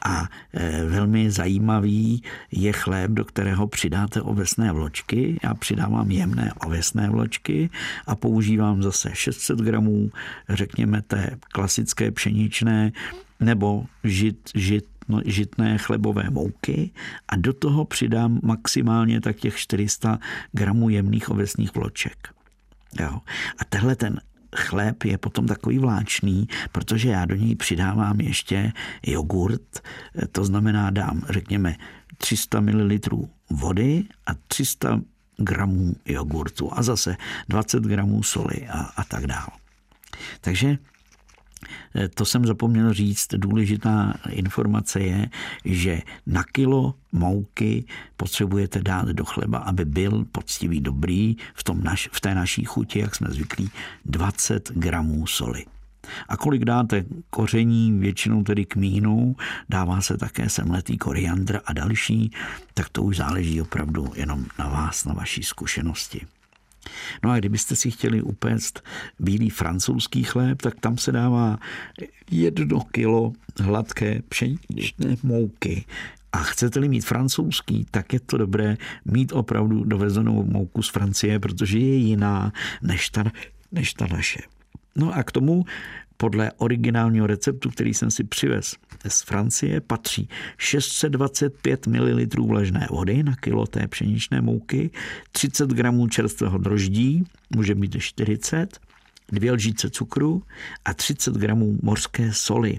A 0.04 0.28
e, 0.54 0.84
velmi 0.84 1.30
zajímavý 1.30 2.22
je 2.52 2.72
chléb, 2.72 3.10
do 3.10 3.24
kterého 3.24 3.66
přidáte 3.66 4.22
ovesné 4.22 4.72
vločky. 4.72 5.38
Já 5.42 5.54
přidávám 5.54 6.10
jemné 6.10 6.52
ovesné 6.66 7.10
vločky 7.10 7.70
a 8.06 8.14
používám 8.14 8.82
zase 8.82 9.10
600 9.14 9.58
gramů, 9.58 10.10
řekněme, 10.48 11.02
té 11.02 11.36
klasické 11.52 12.10
pšeničné 12.10 12.92
nebo 13.40 13.84
žit, 14.04 14.50
žit 14.54 14.84
no, 15.08 15.20
žitné 15.24 15.78
chlebové 15.78 16.30
mouky 16.30 16.90
a 17.28 17.36
do 17.36 17.52
toho 17.52 17.84
přidám 17.84 18.40
maximálně 18.42 19.20
tak 19.20 19.36
těch 19.36 19.56
400 19.56 20.18
gramů 20.52 20.88
jemných 20.88 21.30
ovesných 21.30 21.74
vloček. 21.74 22.39
Jo. 23.00 23.20
A 23.58 23.64
tehle 23.68 23.96
ten 23.96 24.20
chléb 24.56 25.04
je 25.04 25.18
potom 25.18 25.46
takový 25.46 25.78
vláčný, 25.78 26.48
protože 26.72 27.08
já 27.08 27.24
do 27.24 27.34
něj 27.34 27.56
přidávám 27.56 28.20
ještě 28.20 28.72
jogurt, 29.06 29.80
to 30.32 30.44
znamená 30.44 30.90
dám, 30.90 31.22
řekněme, 31.28 31.76
300 32.16 32.60
ml 32.60 32.98
vody 33.50 34.04
a 34.26 34.30
300 34.34 35.00
gramů 35.36 35.94
jogurtu 36.04 36.70
a 36.72 36.82
zase 36.82 37.16
20 37.48 37.82
gramů 37.82 38.22
soli 38.22 38.68
a, 38.68 38.78
a 38.80 39.04
tak 39.04 39.26
dále. 39.26 39.50
Takže 40.40 40.78
to 42.14 42.24
jsem 42.24 42.46
zapomněl 42.46 42.92
říct, 42.92 43.26
důležitá 43.36 44.14
informace 44.28 45.00
je, 45.00 45.28
že 45.64 46.02
na 46.26 46.44
kilo 46.52 46.94
mouky 47.12 47.84
potřebujete 48.16 48.82
dát 48.82 49.08
do 49.08 49.24
chleba, 49.24 49.58
aby 49.58 49.84
byl 49.84 50.24
poctivý 50.32 50.80
dobrý 50.80 51.36
v, 51.54 51.64
tom 51.64 51.84
naš, 51.84 52.08
v 52.12 52.20
té 52.20 52.34
naší 52.34 52.64
chuti, 52.64 52.98
jak 52.98 53.14
jsme 53.14 53.28
zvyklí, 53.30 53.70
20 54.04 54.72
gramů 54.74 55.26
soli. 55.26 55.64
A 56.28 56.36
kolik 56.36 56.64
dáte 56.64 57.04
koření, 57.30 57.92
většinou 57.92 58.42
tedy 58.42 58.64
kmínu, 58.64 59.36
dává 59.68 60.00
se 60.00 60.16
také 60.16 60.48
semletý 60.48 60.98
koriandr 60.98 61.60
a 61.64 61.72
další, 61.72 62.30
tak 62.74 62.88
to 62.88 63.02
už 63.02 63.16
záleží 63.16 63.62
opravdu 63.62 64.12
jenom 64.14 64.46
na 64.58 64.68
vás, 64.68 65.04
na 65.04 65.14
vaší 65.14 65.42
zkušenosti. 65.42 66.26
No 67.24 67.30
a 67.30 67.38
kdybyste 67.38 67.76
si 67.76 67.90
chtěli 67.90 68.22
upéct 68.22 68.80
bílý 69.18 69.50
francouzský 69.50 70.24
chléb, 70.24 70.62
tak 70.62 70.80
tam 70.80 70.98
se 70.98 71.12
dává 71.12 71.58
jedno 72.30 72.80
kilo 72.80 73.32
hladké 73.60 74.22
pšeničné 74.28 75.16
mouky. 75.22 75.84
A 76.32 76.38
chcete-li 76.38 76.88
mít 76.88 77.04
francouzský, 77.04 77.86
tak 77.90 78.12
je 78.12 78.20
to 78.20 78.38
dobré 78.38 78.76
mít 79.04 79.32
opravdu 79.32 79.84
dovezenou 79.84 80.44
mouku 80.44 80.82
z 80.82 80.88
Francie, 80.88 81.38
protože 81.38 81.78
je 81.78 81.96
jiná 81.96 82.52
než 82.82 83.08
ta, 83.08 83.24
než 83.72 83.94
ta 83.94 84.06
naše. 84.06 84.40
No 85.00 85.14
a 85.14 85.22
k 85.22 85.32
tomu 85.32 85.64
podle 86.16 86.52
originálního 86.56 87.26
receptu, 87.26 87.70
který 87.70 87.94
jsem 87.94 88.10
si 88.10 88.24
přivez 88.24 88.76
z 89.08 89.22
Francie, 89.22 89.80
patří 89.80 90.28
625 90.58 91.86
ml 91.86 92.46
vlažné 92.46 92.86
vody 92.90 93.22
na 93.22 93.36
kilo 93.36 93.66
té 93.66 93.88
pšeničné 93.88 94.40
mouky, 94.40 94.90
30 95.32 95.70
gramů 95.70 96.08
čerstvého 96.08 96.58
droždí, 96.58 97.24
může 97.56 97.74
být 97.74 97.96
40, 97.98 98.80
dvě 99.32 99.52
lžíce 99.52 99.90
cukru 99.90 100.42
a 100.84 100.94
30 100.94 101.34
gramů 101.34 101.78
mořské 101.82 102.32
soli 102.32 102.78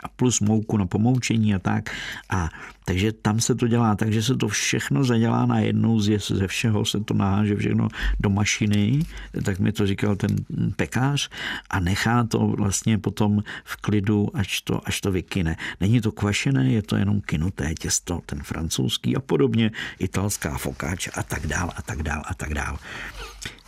a 0.00 0.08
plus 0.08 0.40
mouku 0.40 0.76
na 0.76 0.86
pomoučení 0.86 1.54
a 1.54 1.58
tak. 1.58 1.90
A 2.30 2.48
takže 2.84 3.12
tam 3.12 3.40
se 3.40 3.54
to 3.54 3.68
dělá 3.68 3.94
tak, 3.94 4.12
že 4.12 4.22
se 4.22 4.36
to 4.36 4.48
všechno 4.48 5.04
zadělá 5.04 5.46
na 5.46 5.58
jednou 5.58 6.00
z 6.00 6.18
ze 6.18 6.46
všeho 6.46 6.84
se 6.84 7.00
to 7.00 7.14
naháže 7.14 7.56
všechno 7.56 7.88
do 8.20 8.30
mašiny, 8.30 9.02
tak 9.44 9.58
mi 9.58 9.72
to 9.72 9.86
říkal 9.86 10.16
ten 10.16 10.36
pekář 10.76 11.30
a 11.70 11.80
nechá 11.80 12.24
to 12.24 12.38
vlastně 12.38 12.98
potom 12.98 13.42
v 13.64 13.76
klidu, 13.76 14.28
až 14.34 14.60
to, 14.60 14.88
až 14.88 15.00
to 15.00 15.12
vykyne. 15.12 15.56
Není 15.80 16.00
to 16.00 16.12
kvašené, 16.12 16.72
je 16.72 16.82
to 16.82 16.96
jenom 16.96 17.20
kynuté 17.20 17.74
těsto, 17.74 18.20
ten 18.26 18.42
francouzský 18.42 19.16
a 19.16 19.20
podobně, 19.20 19.70
italská 19.98 20.58
fokáč 20.58 21.08
a 21.14 21.22
tak 21.22 21.46
dál 21.46 21.72
a 21.76 21.82
tak 21.82 22.02
dál 22.02 22.22
a 22.26 22.34
tak 22.34 22.54
dál. 22.54 22.78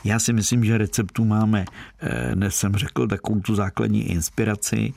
Já 0.05 0.19
si 0.19 0.33
myslím, 0.33 0.65
že 0.65 0.79
receptů 0.79 1.25
máme, 1.25 1.65
dnes 2.35 2.57
jsem 2.57 2.77
řekl, 2.77 3.09
takovou 3.09 3.41
tu 3.41 3.55
základní 3.55 4.03
inspiraci. 4.11 4.95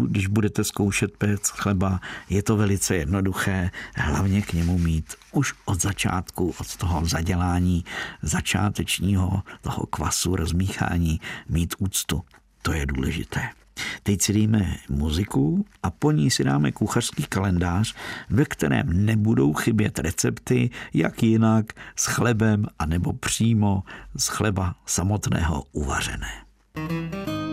Když 0.00 0.26
budete 0.26 0.64
zkoušet 0.64 1.16
péct 1.16 1.52
chleba, 1.52 2.00
je 2.28 2.42
to 2.42 2.56
velice 2.56 2.96
jednoduché, 2.96 3.70
hlavně 3.94 4.42
k 4.42 4.52
němu 4.52 4.78
mít 4.78 5.14
už 5.32 5.54
od 5.64 5.82
začátku, 5.82 6.54
od 6.60 6.76
toho 6.76 7.06
zadělání 7.06 7.84
začátečního 8.22 9.42
toho 9.60 9.86
kvasu, 9.86 10.36
rozmíchání, 10.36 11.20
mít 11.48 11.74
úctu. 11.78 12.22
To 12.62 12.72
je 12.72 12.86
důležité. 12.86 13.48
Teď 14.02 14.22
si 14.22 14.32
dejme 14.32 14.76
muziku 14.88 15.66
a 15.82 15.90
po 15.90 16.10
ní 16.10 16.30
si 16.30 16.44
dáme 16.44 16.72
kuchařský 16.72 17.22
kalendář, 17.28 17.94
ve 18.30 18.44
kterém 18.44 19.06
nebudou 19.06 19.52
chybět 19.52 19.98
recepty, 19.98 20.70
jak 20.94 21.22
jinak 21.22 21.72
s 21.96 22.06
chlebem 22.06 22.66
anebo 22.78 23.12
přímo 23.12 23.82
z 24.16 24.28
chleba 24.28 24.74
samotného 24.86 25.64
uvařené. 25.72 26.32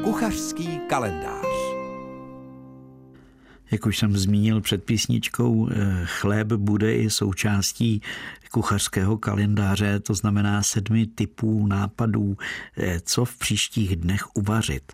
Kuchařský 0.03 0.79
kalendář 0.89 1.79
jak 3.71 3.85
už 3.85 3.97
jsem 3.97 4.17
zmínil 4.17 4.61
před 4.61 4.83
písničkou, 4.83 5.69
eh, 5.71 6.01
chléb 6.05 6.47
bude 6.47 6.95
i 6.95 7.09
součástí 7.09 8.01
kuchařského 8.51 9.17
kalendáře, 9.17 9.99
to 9.99 10.13
znamená 10.13 10.63
sedmi 10.63 11.07
typů 11.07 11.67
nápadů, 11.67 12.37
eh, 12.77 12.99
co 12.99 13.25
v 13.25 13.37
příštích 13.37 13.95
dnech 13.95 14.35
uvařit. 14.35 14.93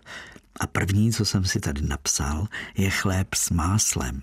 A 0.60 0.66
první, 0.66 1.12
co 1.12 1.24
jsem 1.24 1.44
si 1.44 1.60
tady 1.60 1.82
napsal, 1.82 2.48
je 2.76 2.90
chléb 2.90 3.34
s 3.34 3.50
máslem. 3.50 4.22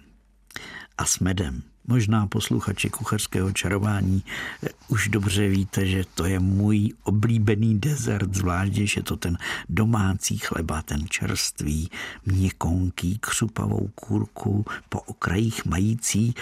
a 0.98 1.06
s 1.06 1.20
medem. 1.20 1.73
Možná 1.88 2.28
posluchači 2.28 2.90
kuchařského 2.90 3.52
čarování 3.52 4.24
eh, 4.64 4.70
už 4.88 5.10
dobře 5.10 5.50
víte, 5.50 5.86
že 5.86 6.04
to 6.16 6.26
je 6.26 6.40
můj 6.40 6.94
oblíbený 7.04 7.80
dezert, 7.80 8.36
zvlášť, 8.36 8.74
že 8.74 9.00
je 9.00 9.04
to 9.04 9.18
ten 9.18 9.38
domácí 9.70 10.38
chleba, 10.38 10.82
ten 10.82 11.08
čerstvý, 11.10 11.90
měkonký, 12.26 13.18
křupavou 13.18 13.90
kůrku 13.96 14.66
po 14.90 15.00
okrajích 15.00 15.66
mající, 15.66 16.34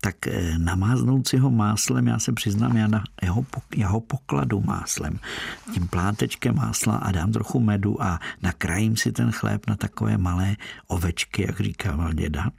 tak 0.00 0.26
eh, 0.26 0.58
namáznout 0.58 1.28
si 1.28 1.36
ho 1.36 1.50
máslem, 1.50 2.06
já 2.06 2.18
se 2.18 2.32
přiznám, 2.32 2.76
já, 2.76 2.86
na, 2.86 3.04
jeho, 3.22 3.46
já 3.76 3.88
ho 3.88 4.00
pokladu 4.00 4.60
máslem, 4.60 5.18
tím 5.74 5.88
plátečkem 5.88 6.54
másla 6.54 6.96
a 6.96 7.12
dám 7.12 7.32
trochu 7.32 7.60
medu 7.60 8.02
a 8.02 8.20
nakrajím 8.42 8.96
si 8.96 9.12
ten 9.12 9.32
chléb 9.32 9.66
na 9.66 9.76
takové 9.76 10.18
malé 10.18 10.56
ovečky, 10.86 11.42
jak 11.46 11.60
říkával 11.60 12.12
děda 12.12 12.50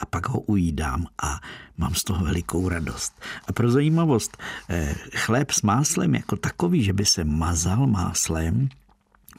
a 0.00 0.06
pak 0.06 0.28
ho 0.28 0.40
ujídám 0.40 1.06
a 1.22 1.40
mám 1.78 1.94
z 1.94 2.04
toho 2.04 2.24
velikou 2.24 2.68
radost. 2.68 3.20
A 3.48 3.52
pro 3.52 3.70
zajímavost, 3.70 4.36
eh, 4.68 4.94
chléb 5.14 5.50
s 5.50 5.62
máslem 5.62 6.14
jako 6.14 6.36
takový, 6.36 6.82
že 6.82 6.92
by 6.92 7.04
se 7.04 7.24
mazal 7.24 7.86
máslem, 7.86 8.68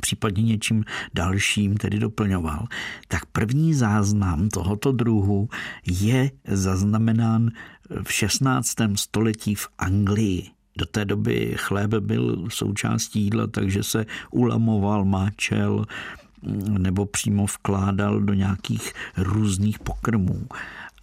případně 0.02 0.44
něčím 0.44 0.84
dalším 1.14 1.78
tedy 1.78 2.00
doplňoval, 2.00 2.68
tak 3.08 3.26
první 3.26 3.74
záznam 3.74 4.50
tohoto 4.50 4.92
druhu 4.92 5.50
je 5.86 6.32
zaznamenán 6.48 7.52
v 8.04 8.14
16. 8.14 8.98
století 8.98 9.56
v 9.56 9.68
Anglii. 9.78 10.50
Do 10.78 10.86
té 10.86 11.06
doby 11.06 11.56
chléb 11.58 11.94
byl 11.94 12.48
součástí 12.50 13.22
jídla, 13.22 13.48
takže 13.48 13.84
se 13.84 14.06
ulamoval, 14.32 15.06
máčel, 15.06 15.86
nebo 16.68 17.06
přímo 17.06 17.46
vkládal 17.46 18.20
do 18.20 18.34
nějakých 18.34 18.94
různých 19.18 19.80
pokrmů. 19.80 20.48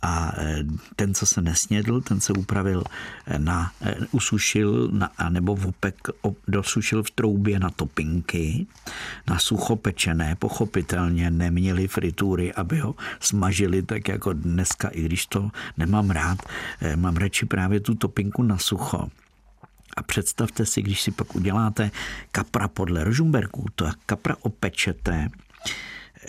A 0.03 0.33
e, 0.39 0.65
ten, 0.97 1.15
co 1.15 1.27
se 1.27 1.43
nesnědl, 1.43 2.01
ten 2.01 2.21
se 2.21 2.33
upravil 2.33 2.85
na, 3.39 3.73
e, 3.83 3.97
usušil 4.11 4.89
na, 4.93 5.11
nebo 5.29 5.57
vopek, 5.57 6.09
dosušil 6.49 7.03
v 7.03 7.11
troubě 7.11 7.59
na 7.59 7.71
topinky, 7.71 8.67
na 9.29 9.39
suchopečené, 9.39 10.37
pochopitelně 10.37 11.31
neměli 11.31 11.89
fritury, 11.89 12.55
aby 12.55 12.79
ho 12.79 12.95
smažili 13.21 13.83
tak 13.83 14.09
jako 14.09 14.33
dneska, 14.33 14.89
i 14.89 15.03
když 15.03 15.27
to 15.27 15.51
nemám 15.77 16.11
rád, 16.11 16.39
e, 16.81 16.97
mám 16.97 17.17
radši 17.17 17.47
právě 17.47 17.81
tu 17.81 17.95
topinku 17.95 18.43
na 18.43 18.59
sucho. 18.59 19.09
A 19.97 20.03
představte 20.03 20.67
si, 20.67 20.83
když 20.83 21.03
si 21.03 21.11
pak 21.11 21.35
uděláte 21.35 21.91
kapra 22.33 22.69
podle 22.69 23.05
Rožumberků, 23.05 23.67
to 23.75 23.91
kapra 24.07 24.37
opečete, 24.41 25.29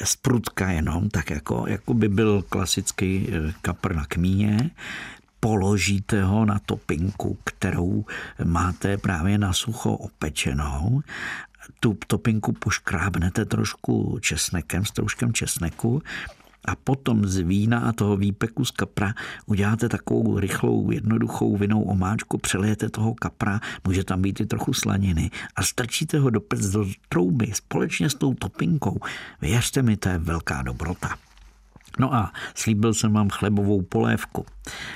z 0.03 0.15
prutka 0.15 0.71
jenom, 0.71 1.09
tak 1.09 1.29
jako, 1.29 1.65
jako 1.67 1.93
by 1.93 2.09
byl 2.09 2.41
klasický 2.49 3.29
eh, 3.29 3.53
kapr 3.61 3.95
na 3.95 4.05
kmíně, 4.05 4.71
položíte 5.39 6.23
ho 6.23 6.45
na 6.45 6.59
topinku, 6.65 7.37
kterou 7.43 8.05
máte 8.43 8.97
právě 8.97 9.37
na 9.37 9.53
sucho 9.53 9.93
opečenou. 9.93 11.01
Tu 11.79 11.97
topinku 12.07 12.53
poškrábnete 12.53 13.45
trošku 13.45 14.19
česnekem, 14.21 14.85
s 14.85 14.91
trouškem 14.91 15.33
česneku 15.33 16.01
a 16.65 16.75
potom 16.75 17.25
z 17.25 17.37
vína 17.37 17.79
a 17.79 17.91
toho 17.91 18.17
výpeku 18.17 18.65
z 18.65 18.71
kapra 18.71 19.13
uděláte 19.45 19.89
takovou 19.89 20.39
rychlou, 20.39 20.91
jednoduchou 20.91 21.57
vinou 21.57 21.81
omáčku, 21.81 22.37
přelijete 22.37 22.89
toho 22.89 23.13
kapra, 23.13 23.59
může 23.87 24.03
tam 24.03 24.21
být 24.21 24.39
i 24.39 24.45
trochu 24.45 24.73
slaniny 24.73 25.31
a 25.55 25.63
strčíte 25.63 26.19
ho 26.19 26.29
do 26.29 26.39
do 26.73 26.85
trouby 27.09 27.51
společně 27.53 28.09
s 28.09 28.15
tou 28.15 28.33
topinkou. 28.33 28.99
Věřte 29.41 29.81
mi, 29.81 29.97
to 29.97 30.09
je 30.09 30.17
velká 30.17 30.61
dobrota. 30.61 31.28
No 31.99 32.13
a 32.13 32.33
slíbil 32.55 32.93
jsem 32.93 33.13
vám 33.13 33.29
chlebovou 33.29 33.81
polévku. 33.81 34.45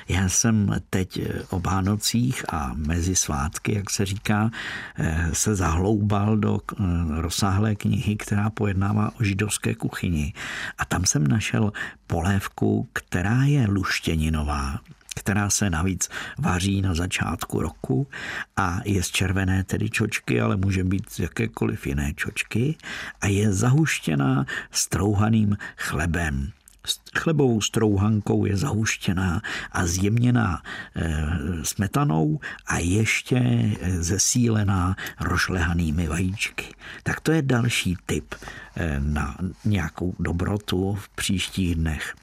Já 0.08 0.30
jsem 0.30 0.76
teď 0.90 1.22
o 1.50 1.60
Vánocích 1.60 2.54
a 2.54 2.72
mezi 2.76 3.16
svátky, 3.16 3.76
jak 3.76 3.90
se 3.90 4.06
říká, 4.06 4.52
eh, 4.96 5.30
se 5.34 5.56
zahloubal 5.56 6.38
do 6.38 6.60
eh, 6.60 6.84
rozsáhlé 7.22 7.76
knihy, 7.76 8.16
která 8.16 8.50
pojednává 8.50 9.12
o 9.20 9.24
židovské 9.24 9.76
kuchyni. 9.76 10.34
A 10.78 10.86
tam 10.86 11.06
jsem 11.06 11.28
našel 11.28 11.74
polévku, 12.08 12.88
která 12.94 13.44
je 13.44 13.68
luštěninová, 13.68 14.80
která 15.16 15.50
se 15.50 15.70
navíc 15.70 16.10
vaří 16.38 16.82
na 16.82 16.94
začátku 16.94 17.62
roku 17.62 18.08
a 18.58 18.80
je 18.86 19.04
z 19.04 19.08
červené 19.08 19.64
tedy 19.64 19.90
čočky, 19.90 20.42
ale 20.42 20.56
může 20.56 20.84
být 20.84 21.10
z 21.10 21.20
jakékoliv 21.20 21.88
jiné 21.88 22.14
čočky 22.14 22.76
a 23.22 23.28
je 23.28 23.54
zahuštěná 23.54 24.46
strouhaným 24.72 25.58
chlebem. 25.78 26.52
Chlebovou 27.18 27.62
strouhankou 27.62 28.46
je 28.46 28.58
zahuštěná 28.58 29.42
a 29.72 29.86
zjemněná 29.86 30.62
eh, 30.96 31.26
smetanou 31.64 32.40
a 32.68 32.78
ještě 32.78 33.38
eh, 33.38 34.04
zesílená 34.04 34.96
rošlehanými 35.20 36.08
vajíčky. 36.08 36.66
Tak 37.04 37.20
to 37.20 37.32
je 37.32 37.42
další 37.42 37.98
tip 38.06 38.36
eh, 38.76 39.00
na 39.00 39.38
nějakou 39.66 40.16
dobrotu 40.20 40.96
v 40.96 41.10
příštích 41.10 41.76
dnech. 41.76 42.16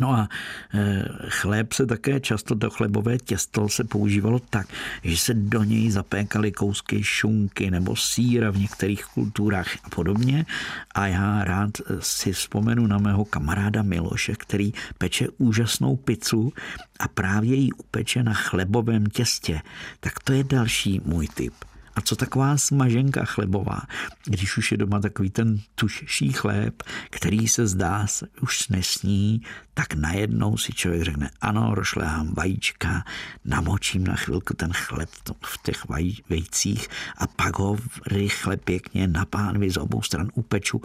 No 0.00 0.12
a 0.12 0.28
e, 0.74 1.04
chléb 1.28 1.72
se 1.72 1.86
také 1.86 2.20
často, 2.20 2.54
to 2.54 2.70
chlebové 2.70 3.18
těsto 3.18 3.68
se 3.68 3.84
používalo 3.84 4.38
tak, 4.38 4.66
že 5.04 5.16
se 5.16 5.34
do 5.34 5.62
něj 5.62 5.90
zapékaly 5.90 6.52
kousky 6.52 7.04
šunky 7.04 7.70
nebo 7.70 7.96
síra 7.96 8.50
v 8.50 8.58
některých 8.58 9.04
kulturách 9.04 9.76
a 9.84 9.88
podobně. 9.88 10.46
A 10.94 11.06
já 11.06 11.44
rád 11.44 11.70
si 12.00 12.32
vzpomenu 12.32 12.86
na 12.86 12.98
mého 12.98 13.24
kamaráda 13.24 13.82
Miloše, 13.82 14.32
který 14.32 14.72
peče 14.98 15.28
úžasnou 15.38 15.96
pizzu 15.96 16.52
a 16.98 17.08
právě 17.08 17.56
ji 17.56 17.72
upeče 17.72 18.22
na 18.22 18.34
chlebovém 18.34 19.06
těstě. 19.06 19.60
Tak 20.00 20.12
to 20.24 20.32
je 20.32 20.44
další 20.44 21.00
můj 21.04 21.28
tip. 21.34 21.54
A 21.96 22.00
co 22.00 22.16
taková 22.16 22.56
smaženka 22.56 23.24
chlebová, 23.24 23.80
když 24.24 24.56
už 24.56 24.72
je 24.72 24.78
doma 24.78 25.00
takový 25.00 25.30
ten 25.30 25.58
tušší 25.74 26.32
chléb, 26.32 26.82
který 27.10 27.48
se 27.48 27.66
zdá 27.66 28.06
se 28.06 28.26
už 28.40 28.68
nesní, 28.68 29.42
tak 29.74 29.94
najednou 29.94 30.56
si 30.56 30.72
člověk 30.72 31.02
řekne, 31.02 31.30
ano, 31.40 31.74
rošlehám 31.74 32.34
vajíčka, 32.34 33.04
namočím 33.44 34.06
na 34.06 34.16
chvilku 34.16 34.54
ten 34.54 34.72
chleb 34.72 35.08
v 35.44 35.62
těch 35.62 35.82
vejcích 36.28 36.88
a 37.16 37.26
pak 37.26 37.58
ho 37.58 37.76
rychle 38.06 38.56
pěkně 38.56 39.06
na 39.06 39.24
pánvi 39.24 39.70
z 39.70 39.76
obou 39.76 40.02
stran 40.02 40.30
upeču. 40.34 40.82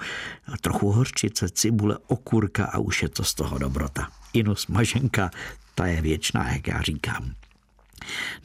Trochu 0.61 0.91
horčice, 0.91 1.49
cibule, 1.49 1.97
okurka 2.07 2.65
a 2.65 2.77
už 2.77 3.01
je 3.01 3.09
to 3.09 3.23
z 3.23 3.33
toho 3.33 3.57
dobrota. 3.57 4.07
Inu 4.33 4.55
smaženka, 4.55 5.31
ta 5.75 5.85
je 5.87 6.01
věčná, 6.01 6.53
jak 6.53 6.67
já 6.67 6.81
říkám. 6.81 7.33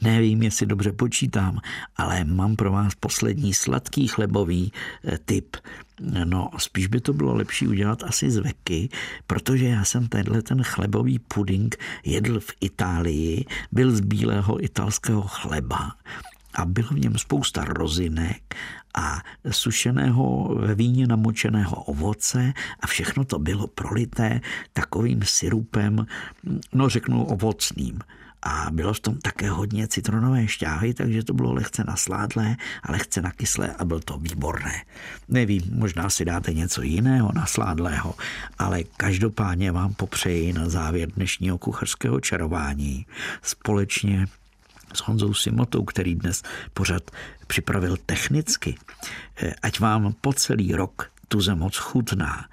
Nevím, 0.01 0.43
jestli 0.43 0.65
dobře 0.65 0.91
počítám, 0.91 1.59
ale 1.95 2.23
mám 2.23 2.55
pro 2.55 2.71
vás 2.71 2.95
poslední 2.95 3.53
sladký 3.53 4.07
chlebový 4.07 4.71
eh, 5.03 5.17
typ. 5.25 5.57
No, 6.23 6.49
spíš 6.57 6.87
by 6.87 7.01
to 7.01 7.13
bylo 7.13 7.35
lepší 7.35 7.67
udělat 7.67 8.03
asi 8.03 8.31
z 8.31 8.37
veky, 8.37 8.89
protože 9.27 9.65
já 9.65 9.83
jsem 9.85 10.07
tenhle 10.07 10.41
ten 10.41 10.63
chlebový 10.63 11.19
puding 11.19 11.75
jedl 12.05 12.39
v 12.39 12.51
Itálii, 12.61 13.45
byl 13.71 13.91
z 13.91 13.99
bílého 13.99 14.63
italského 14.63 15.21
chleba 15.21 15.91
a 16.53 16.65
bylo 16.65 16.87
v 16.87 16.99
něm 16.99 17.17
spousta 17.17 17.65
rozinek 17.65 18.55
a 18.97 19.21
sušeného 19.51 20.55
ve 20.55 20.75
víně 20.75 21.07
namočeného 21.07 21.83
ovoce 21.83 22.53
a 22.79 22.87
všechno 22.87 23.25
to 23.25 23.39
bylo 23.39 23.67
prolité 23.67 24.41
takovým 24.73 25.21
syrupem, 25.23 26.05
no 26.73 26.89
řeknu 26.89 27.25
ovocným 27.25 27.99
a 28.43 28.67
bylo 28.71 28.93
v 28.93 28.99
tom 28.99 29.17
také 29.17 29.49
hodně 29.49 29.87
citronové 29.87 30.47
šťávy, 30.47 30.93
takže 30.93 31.23
to 31.23 31.33
bylo 31.33 31.53
lehce 31.53 31.83
nasládlé 31.87 32.55
a 32.83 32.91
lehce 32.91 33.21
nakyslé 33.21 33.75
a 33.79 33.85
bylo 33.85 33.99
to 33.99 34.17
výborné. 34.17 34.83
Nevím, 35.29 35.61
možná 35.71 36.09
si 36.09 36.25
dáte 36.25 36.53
něco 36.53 36.81
jiného 36.81 37.31
nasládlého, 37.35 38.15
ale 38.59 38.83
každopádně 38.83 39.71
vám 39.71 39.93
popřeji 39.93 40.53
na 40.53 40.69
závěr 40.69 41.11
dnešního 41.11 41.57
kuchařského 41.57 42.19
čarování 42.19 43.05
společně 43.41 44.27
s 44.93 44.99
Honzou 44.99 45.33
Simotou, 45.33 45.83
který 45.83 46.15
dnes 46.15 46.43
pořad 46.73 47.11
připravil 47.47 47.97
technicky, 48.05 48.75
ať 49.61 49.79
vám 49.79 50.13
po 50.21 50.33
celý 50.33 50.75
rok 50.75 51.11
tuze 51.27 51.55
moc 51.55 51.75
chutná 51.77 52.45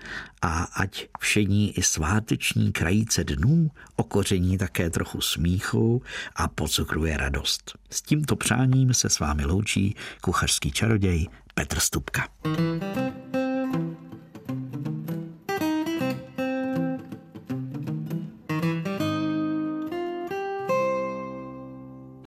a 0.43 0.63
ať 0.63 1.07
všední 1.19 1.79
i 1.79 1.83
sváteční 1.83 2.73
krajíce 2.73 3.25
dnů 3.25 3.71
okoření 3.97 4.59
také 4.59 4.91
trochu 4.91 5.21
smíchu 5.21 6.03
a 6.37 6.49
pocukruje 6.49 7.17
radost. 7.17 7.73
S 7.91 8.03
tímto 8.03 8.37
přáním 8.37 8.95
se 8.95 9.09
s 9.09 9.19
vámi 9.19 9.45
loučí 9.45 9.97
kuchařský 10.21 10.73
čaroděj 10.73 11.29
Petr 11.55 11.79
Stupka. 11.79 12.29
thank 12.45 13.35
you 13.35 13.44